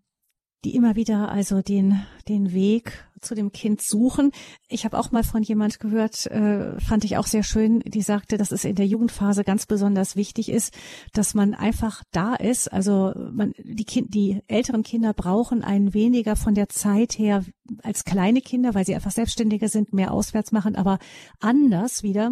[0.66, 4.32] die immer wieder also den, den Weg zu dem Kind suchen.
[4.68, 8.38] Ich habe auch mal von jemand gehört, äh, fand ich auch sehr schön, die sagte,
[8.38, 10.74] dass es in der Jugendphase ganz besonders wichtig ist,
[11.14, 12.72] dass man einfach da ist.
[12.74, 17.46] Also man, die, kind, die älteren Kinder brauchen einen weniger von der Zeit her
[17.84, 20.98] als kleine Kinder, weil sie einfach selbstständiger sind, mehr auswärts machen, aber
[21.40, 22.32] anders wieder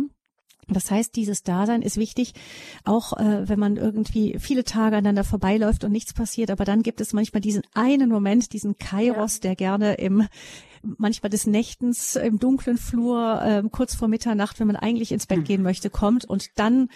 [0.68, 2.34] das heißt, dieses Dasein ist wichtig,
[2.84, 6.51] auch äh, wenn man irgendwie viele Tage aneinander vorbeiläuft und nichts passiert.
[6.51, 9.41] Aber dann gibt es manchmal diesen einen Moment, diesen Kairos, ja.
[9.41, 10.28] der gerne im
[10.97, 15.39] manchmal des Nächtens im dunklen Flur äh, kurz vor Mitternacht, wenn man eigentlich ins Bett
[15.39, 15.43] hm.
[15.45, 16.89] gehen möchte, kommt und dann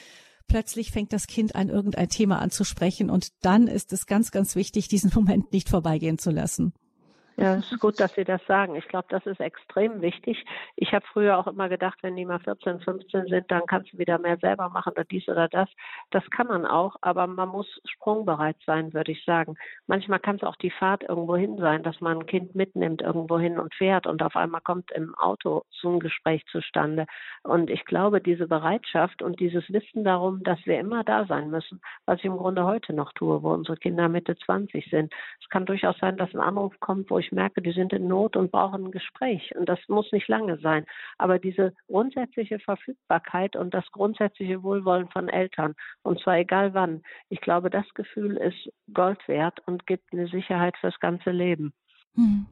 [0.48, 4.88] plötzlich fängt das Kind an, irgendein Thema anzusprechen und dann ist es ganz, ganz wichtig,
[4.88, 6.74] diesen Moment nicht vorbeigehen zu lassen.
[7.40, 8.76] Ja, es ist gut, dass Sie das sagen.
[8.76, 10.44] Ich glaube, das ist extrem wichtig.
[10.76, 14.00] Ich habe früher auch immer gedacht, wenn die mal 14, 15 sind, dann kannst du
[14.00, 15.70] wieder mehr selber machen oder dies oder das.
[16.10, 19.56] Das kann man auch, aber man muss sprungbereit sein, würde ich sagen.
[19.86, 23.38] Manchmal kann es auch die Fahrt irgendwo hin sein, dass man ein Kind mitnimmt irgendwo
[23.38, 27.06] hin und fährt und auf einmal kommt im Auto so ein Gespräch zustande.
[27.44, 31.82] Und ich glaube, diese Bereitschaft und dieses Wissen darum, dass wir immer da sein müssen,
[32.08, 35.14] was ich im Grunde heute noch tue, wo unsere Kinder Mitte 20 sind.
[35.40, 38.08] Es kann durchaus sein, dass ein Anruf kommt, wo ich ich merke, die sind in
[38.08, 39.54] Not und brauchen ein Gespräch.
[39.56, 40.86] Und das muss nicht lange sein.
[41.18, 47.42] Aber diese grundsätzliche Verfügbarkeit und das grundsätzliche Wohlwollen von Eltern, und zwar egal wann, ich
[47.42, 51.74] glaube, das Gefühl ist Gold wert und gibt eine Sicherheit fürs ganze Leben.
[52.16, 52.46] Hm.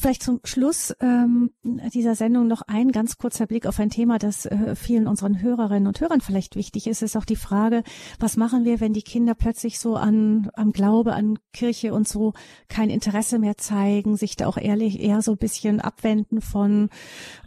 [0.00, 4.46] Vielleicht zum Schluss ähm, dieser Sendung noch ein ganz kurzer Blick auf ein Thema, das
[4.46, 7.82] äh, vielen unseren Hörerinnen und Hörern vielleicht wichtig ist, ist auch die Frage,
[8.20, 12.32] was machen wir, wenn die Kinder plötzlich so an am Glaube, an Kirche und so
[12.68, 16.90] kein Interesse mehr zeigen, sich da auch ehrlich eher so ein bisschen abwenden von,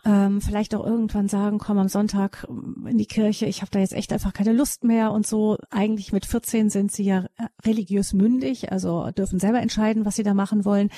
[0.04, 2.46] ähm, vielleicht auch irgendwann sagen, komm am Sonntag
[2.86, 5.58] in die Kirche, ich habe da jetzt echt einfach keine Lust mehr und so.
[5.70, 10.24] Eigentlich mit 14 sind sie ja äh, religiös mündig, also dürfen selber entscheiden, was sie
[10.24, 10.90] da machen wollen.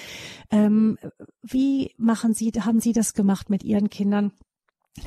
[0.49, 0.97] Ähm,
[1.43, 4.31] wie machen Sie, haben Sie das gemacht mit Ihren Kindern?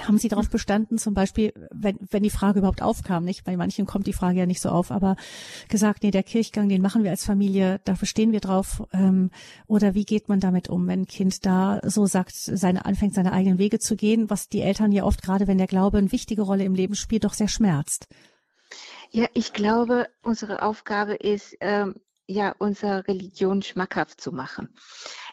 [0.01, 3.45] Haben Sie darauf bestanden, zum Beispiel, wenn, wenn die Frage überhaupt aufkam, nicht?
[3.45, 5.14] Bei manchen kommt die Frage ja nicht so auf, aber
[5.68, 8.82] gesagt, nee, der Kirchgang, den machen wir als Familie, da verstehen wir drauf.
[8.93, 9.30] Ähm,
[9.68, 13.32] oder wie geht man damit um, wenn ein Kind da so sagt, seine, anfängt, seine
[13.32, 16.43] eigenen Wege zu gehen, was die Eltern ja oft, gerade wenn der Glaube eine wichtige
[16.43, 18.09] Rolle im Leben spielt, doch sehr schmerzt?
[19.12, 21.95] Ja, ich glaube, unsere Aufgabe ist, ähm,
[22.29, 24.74] ja, unsere Religion schmackhaft zu machen.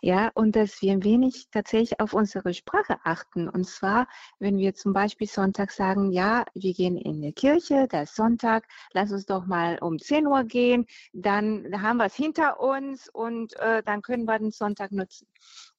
[0.01, 3.49] Ja, und dass wir ein wenig tatsächlich auf unsere Sprache achten.
[3.49, 4.07] Und zwar,
[4.39, 8.67] wenn wir zum Beispiel Sonntag sagen, ja, wir gehen in die Kirche, da ist Sonntag,
[8.91, 13.55] lass uns doch mal um 10 Uhr gehen, dann haben wir es hinter uns und
[13.59, 15.27] äh, dann können wir den Sonntag nutzen.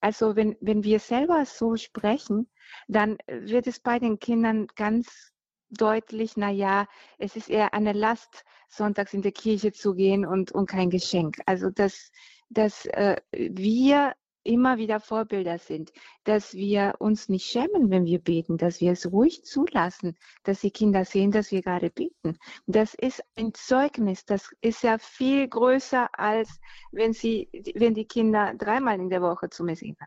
[0.01, 2.49] Also wenn, wenn wir selber so sprechen,
[2.87, 5.34] dann wird es bei den Kindern ganz
[5.69, 6.87] deutlich, na ja,
[7.17, 11.37] es ist eher eine Last, sonntags in die Kirche zu gehen und, und kein Geschenk.
[11.45, 12.11] Also dass,
[12.49, 14.13] dass äh, wir
[14.45, 15.91] immer wieder Vorbilder sind,
[16.23, 20.71] dass wir uns nicht schämen, wenn wir beten, dass wir es ruhig zulassen, dass die
[20.71, 22.37] Kinder sehen, dass wir gerade beten.
[22.67, 26.59] Das ist ein Zeugnis, das ist ja viel größer, als
[26.91, 29.97] wenn sie, wenn die Kinder dreimal in der Woche zu mir sehen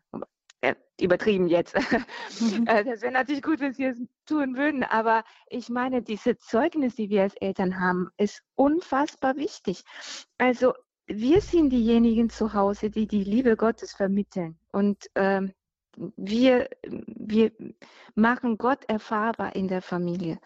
[0.60, 1.74] äh, übertrieben jetzt.
[2.40, 2.66] Mhm.
[2.66, 6.94] Äh, das wäre natürlich gut, wenn sie es tun würden, aber ich meine, diese Zeugnis,
[6.96, 9.82] die wir als Eltern haben, ist unfassbar wichtig.
[10.38, 10.74] Also
[11.06, 15.52] wir sind diejenigen zu Hause, die die Liebe Gottes vermitteln und ähm,
[16.16, 17.52] wir, wir
[18.14, 20.38] machen Gott erfahrbar in der Familie.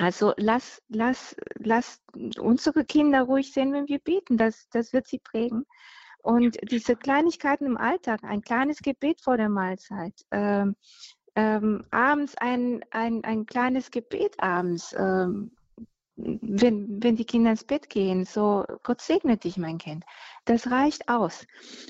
[0.00, 2.00] Also lass, lass, lass
[2.38, 4.38] unsere Kinder ruhig sehen, wenn wir beten.
[4.38, 5.66] Das, das wird sie prägen.
[6.22, 10.76] Und diese Kleinigkeiten im Alltag, ein kleines Gebet vor der Mahlzeit, ähm,
[11.34, 15.52] ähm, abends ein, ein, ein kleines Gebet abends, ähm,
[16.16, 20.04] wenn, wenn die Kinder ins Bett gehen, so Gott segne dich, mein Kind.
[20.44, 21.46] Das reicht aus.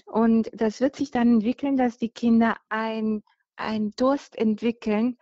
[0.07, 3.22] Und das wird sich dann entwickeln, dass die Kinder ein,
[3.57, 5.18] ein Durst entwickeln,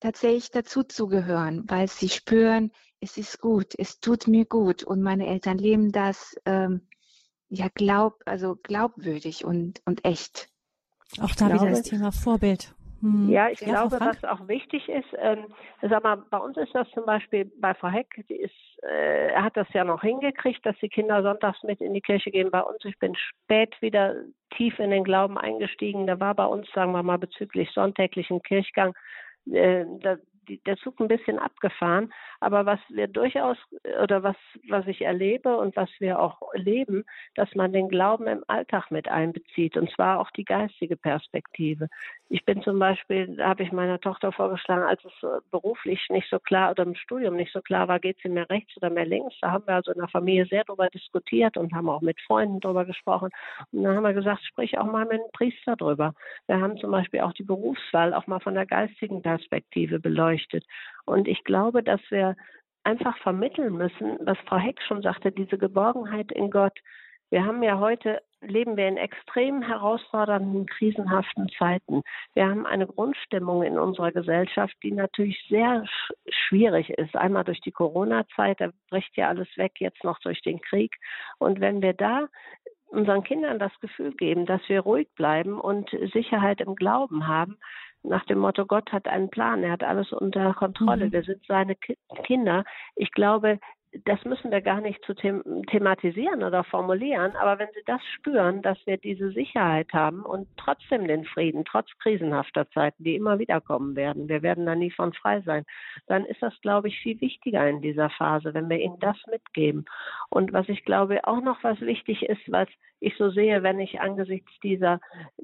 [0.00, 5.02] tatsächlich dazu zu gehören, weil sie spüren, es ist gut, es tut mir gut und
[5.02, 6.36] meine Eltern leben das.
[6.44, 6.82] Ähm,
[7.52, 10.48] ja glaub, also glaubwürdig und, und echt.
[11.20, 12.74] Auch ich da glaube, wieder das Thema Vorbild.
[13.02, 13.28] Hm.
[13.28, 15.46] Ja, ich ja, glaube, was auch wichtig ist, ähm,
[15.82, 19.42] sag mal, bei uns ist das zum Beispiel bei Frau Heck, die ist, äh, er
[19.44, 22.50] hat das ja noch hingekriegt, dass die Kinder sonntags mit in die Kirche gehen.
[22.50, 24.14] Bei uns, ich bin spät wieder
[24.56, 26.06] tief in den Glauben eingestiegen.
[26.06, 28.94] Da war bei uns, sagen wir mal, bezüglich sonntäglichen Kirchgang,
[29.50, 30.16] äh, da,
[30.66, 32.12] der Zug ein bisschen abgefahren.
[32.40, 33.56] Aber was wir durchaus
[34.02, 34.36] oder was,
[34.68, 39.08] was ich erlebe und was wir auch leben, dass man den Glauben im Alltag mit
[39.08, 41.88] einbezieht und zwar auch die geistige Perspektive.
[42.28, 45.12] Ich bin zum Beispiel, da habe ich meiner Tochter vorgeschlagen, als es
[45.50, 48.76] beruflich nicht so klar oder im Studium nicht so klar war, geht sie mehr rechts
[48.76, 49.34] oder mehr links.
[49.40, 52.60] Da haben wir also in der Familie sehr darüber diskutiert und haben auch mit Freunden
[52.60, 53.30] darüber gesprochen.
[53.70, 56.14] Und dann haben wir gesagt, sprich auch mal mit einem Priester drüber.
[56.46, 60.41] Wir haben zum Beispiel auch die Berufswahl auch mal von der geistigen Perspektive beleuchtet.
[61.04, 62.36] Und ich glaube, dass wir
[62.84, 66.78] einfach vermitteln müssen, was Frau Heck schon sagte, diese Geborgenheit in Gott.
[67.30, 72.02] Wir haben ja heute leben wir in extrem herausfordernden, krisenhaften Zeiten.
[72.34, 77.16] Wir haben eine Grundstimmung in unserer Gesellschaft, die natürlich sehr sch schwierig ist.
[77.16, 80.94] Einmal durch die Corona-Zeit, da bricht ja alles weg, jetzt noch durch den Krieg.
[81.38, 82.28] Und wenn wir da
[82.88, 87.58] unseren Kindern das Gefühl geben, dass wir ruhig bleiben und Sicherheit im Glauben haben,
[88.02, 91.12] nach dem Motto, Gott hat einen Plan, er hat alles unter Kontrolle, mhm.
[91.12, 92.64] wir sind seine Ki Kinder.
[92.96, 93.58] Ich glaube,
[94.04, 98.62] das müssen wir gar nicht zu them thematisieren oder formulieren, aber wenn Sie das spüren,
[98.62, 103.60] dass wir diese Sicherheit haben und trotzdem den Frieden, trotz krisenhafter Zeiten, die immer wieder
[103.60, 105.64] kommen werden, wir werden da nie von frei sein,
[106.06, 109.84] dann ist das, glaube ich, viel wichtiger in dieser Phase, wenn wir Ihnen das mitgeben.
[110.30, 112.68] Und was ich glaube auch noch was wichtig ist, was
[113.00, 115.00] ich so sehe, wenn ich angesichts dieser,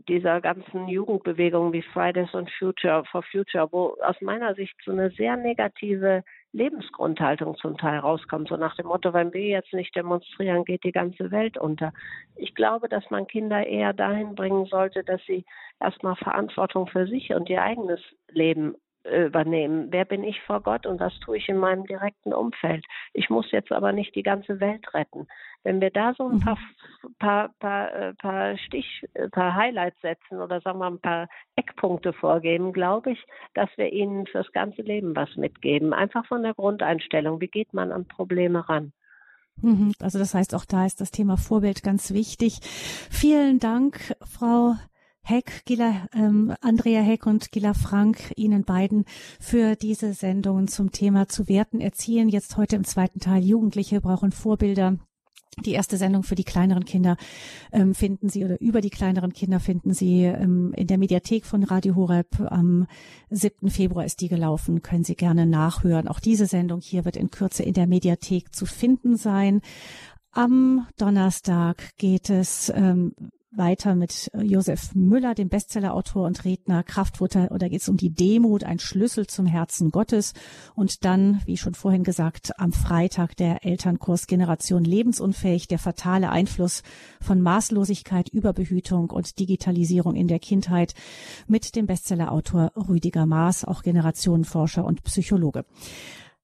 [0.09, 5.11] dieser ganzen Jugendbewegungen wie Fridays and Future for Future, wo aus meiner Sicht so eine
[5.11, 6.23] sehr negative
[6.53, 8.49] Lebensgrundhaltung zum Teil rauskommt.
[8.49, 11.93] So nach dem Motto, wenn wir jetzt nicht demonstrieren, geht die ganze Welt unter.
[12.37, 15.45] Ich glaube, dass man Kinder eher dahin bringen sollte, dass sie
[15.81, 19.89] erstmal Verantwortung für sich und ihr eigenes Leben übernehmen.
[19.91, 22.85] Wer bin ich vor Gott und was tue ich in meinem direkten Umfeld?
[23.13, 25.27] Ich muss jetzt aber nicht die ganze Welt retten.
[25.63, 26.41] Wenn wir da so ein mhm.
[26.41, 26.59] paar,
[27.19, 32.13] paar, paar, äh, paar Stich, äh, paar Highlights setzen oder sagen wir ein paar Eckpunkte
[32.13, 35.93] vorgeben, glaube ich, dass wir ihnen fürs ganze Leben was mitgeben.
[35.93, 37.41] Einfach von der Grundeinstellung.
[37.41, 38.93] Wie geht man an Probleme ran?
[39.61, 39.93] Mhm.
[40.01, 42.61] Also das heißt, auch da ist das Thema Vorbild ganz wichtig.
[42.63, 44.75] Vielen Dank, Frau
[45.23, 49.05] Heck, Gila, ähm, Andrea Heck und Gila Frank, Ihnen beiden
[49.41, 52.29] für diese Sendungen zum Thema zu Werten erziehen.
[52.29, 54.97] Jetzt heute im zweiten Teil Jugendliche brauchen Vorbilder.
[55.65, 57.17] Die erste Sendung für die kleineren Kinder
[57.73, 61.65] ähm, finden Sie oder über die kleineren Kinder finden Sie ähm, in der Mediathek von
[61.65, 62.41] Radio Horeb.
[62.41, 62.87] Am
[63.31, 63.71] 7.
[63.71, 66.09] Februar ist die gelaufen, können Sie gerne nachhören.
[66.09, 69.61] Auch diese Sendung hier wird in Kürze in der Mediathek zu finden sein.
[70.33, 73.13] Am Donnerstag geht es ähm,
[73.51, 78.11] weiter mit äh, Josef Müller, dem Bestsellerautor und Redner Kraftfutter, oder geht es um die
[78.11, 80.35] Demut, ein Schlüssel zum Herzen Gottes.
[80.75, 86.83] Und dann, wie schon vorhin gesagt, am Freitag der Elternkurs Generation lebensunfähig, der fatale Einfluss
[87.21, 90.95] von Maßlosigkeit, Überbehütung und Digitalisierung in der Kindheit
[91.47, 95.65] mit dem Bestsellerautor Rüdiger Maas, auch Generationenforscher und Psychologe.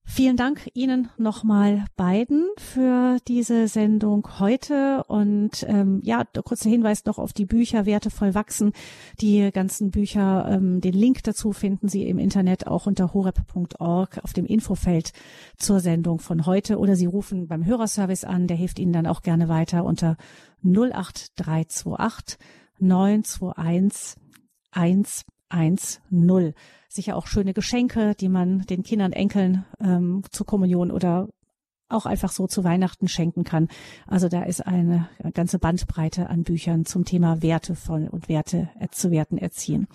[0.07, 5.03] Vielen Dank Ihnen nochmal beiden für diese Sendung heute.
[5.09, 8.73] Und ähm, ja, kurzer Hinweis noch auf die Bücher Wertevoll wachsen.
[9.21, 14.35] Die ganzen Bücher, ähm, den Link dazu finden Sie im Internet auch unter horep.org auf
[14.35, 15.13] dem Infofeld
[15.57, 16.79] zur Sendung von heute.
[16.79, 20.17] Oder Sie rufen beim Hörerservice an, der hilft Ihnen dann auch gerne weiter unter
[20.63, 22.39] 08328
[22.79, 24.17] 921
[25.51, 26.55] 110
[26.95, 31.29] sicher auch schöne Geschenke, die man den Kindern, Enkeln ähm, zur Kommunion oder
[31.89, 33.69] auch einfach so zu Weihnachten schenken kann.
[34.07, 39.11] Also da ist eine ganze Bandbreite an Büchern zum Thema Werte von und Werte zu
[39.11, 39.87] Werten erziehen.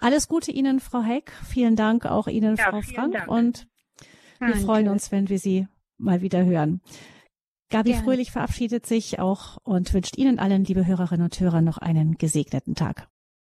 [0.00, 1.32] Alles Gute Ihnen, Frau Heck.
[1.44, 3.12] Vielen Dank auch Ihnen, ja, Frau Frank.
[3.12, 3.28] Dank.
[3.28, 3.66] Und
[4.38, 4.64] wir Danke.
[4.64, 5.66] freuen uns, wenn wir Sie
[5.98, 6.80] mal wieder hören.
[7.70, 8.04] Gabi Gerne.
[8.04, 12.74] Fröhlich verabschiedet sich auch und wünscht Ihnen allen, liebe Hörerinnen und Hörer, noch einen gesegneten
[12.74, 13.08] Tag.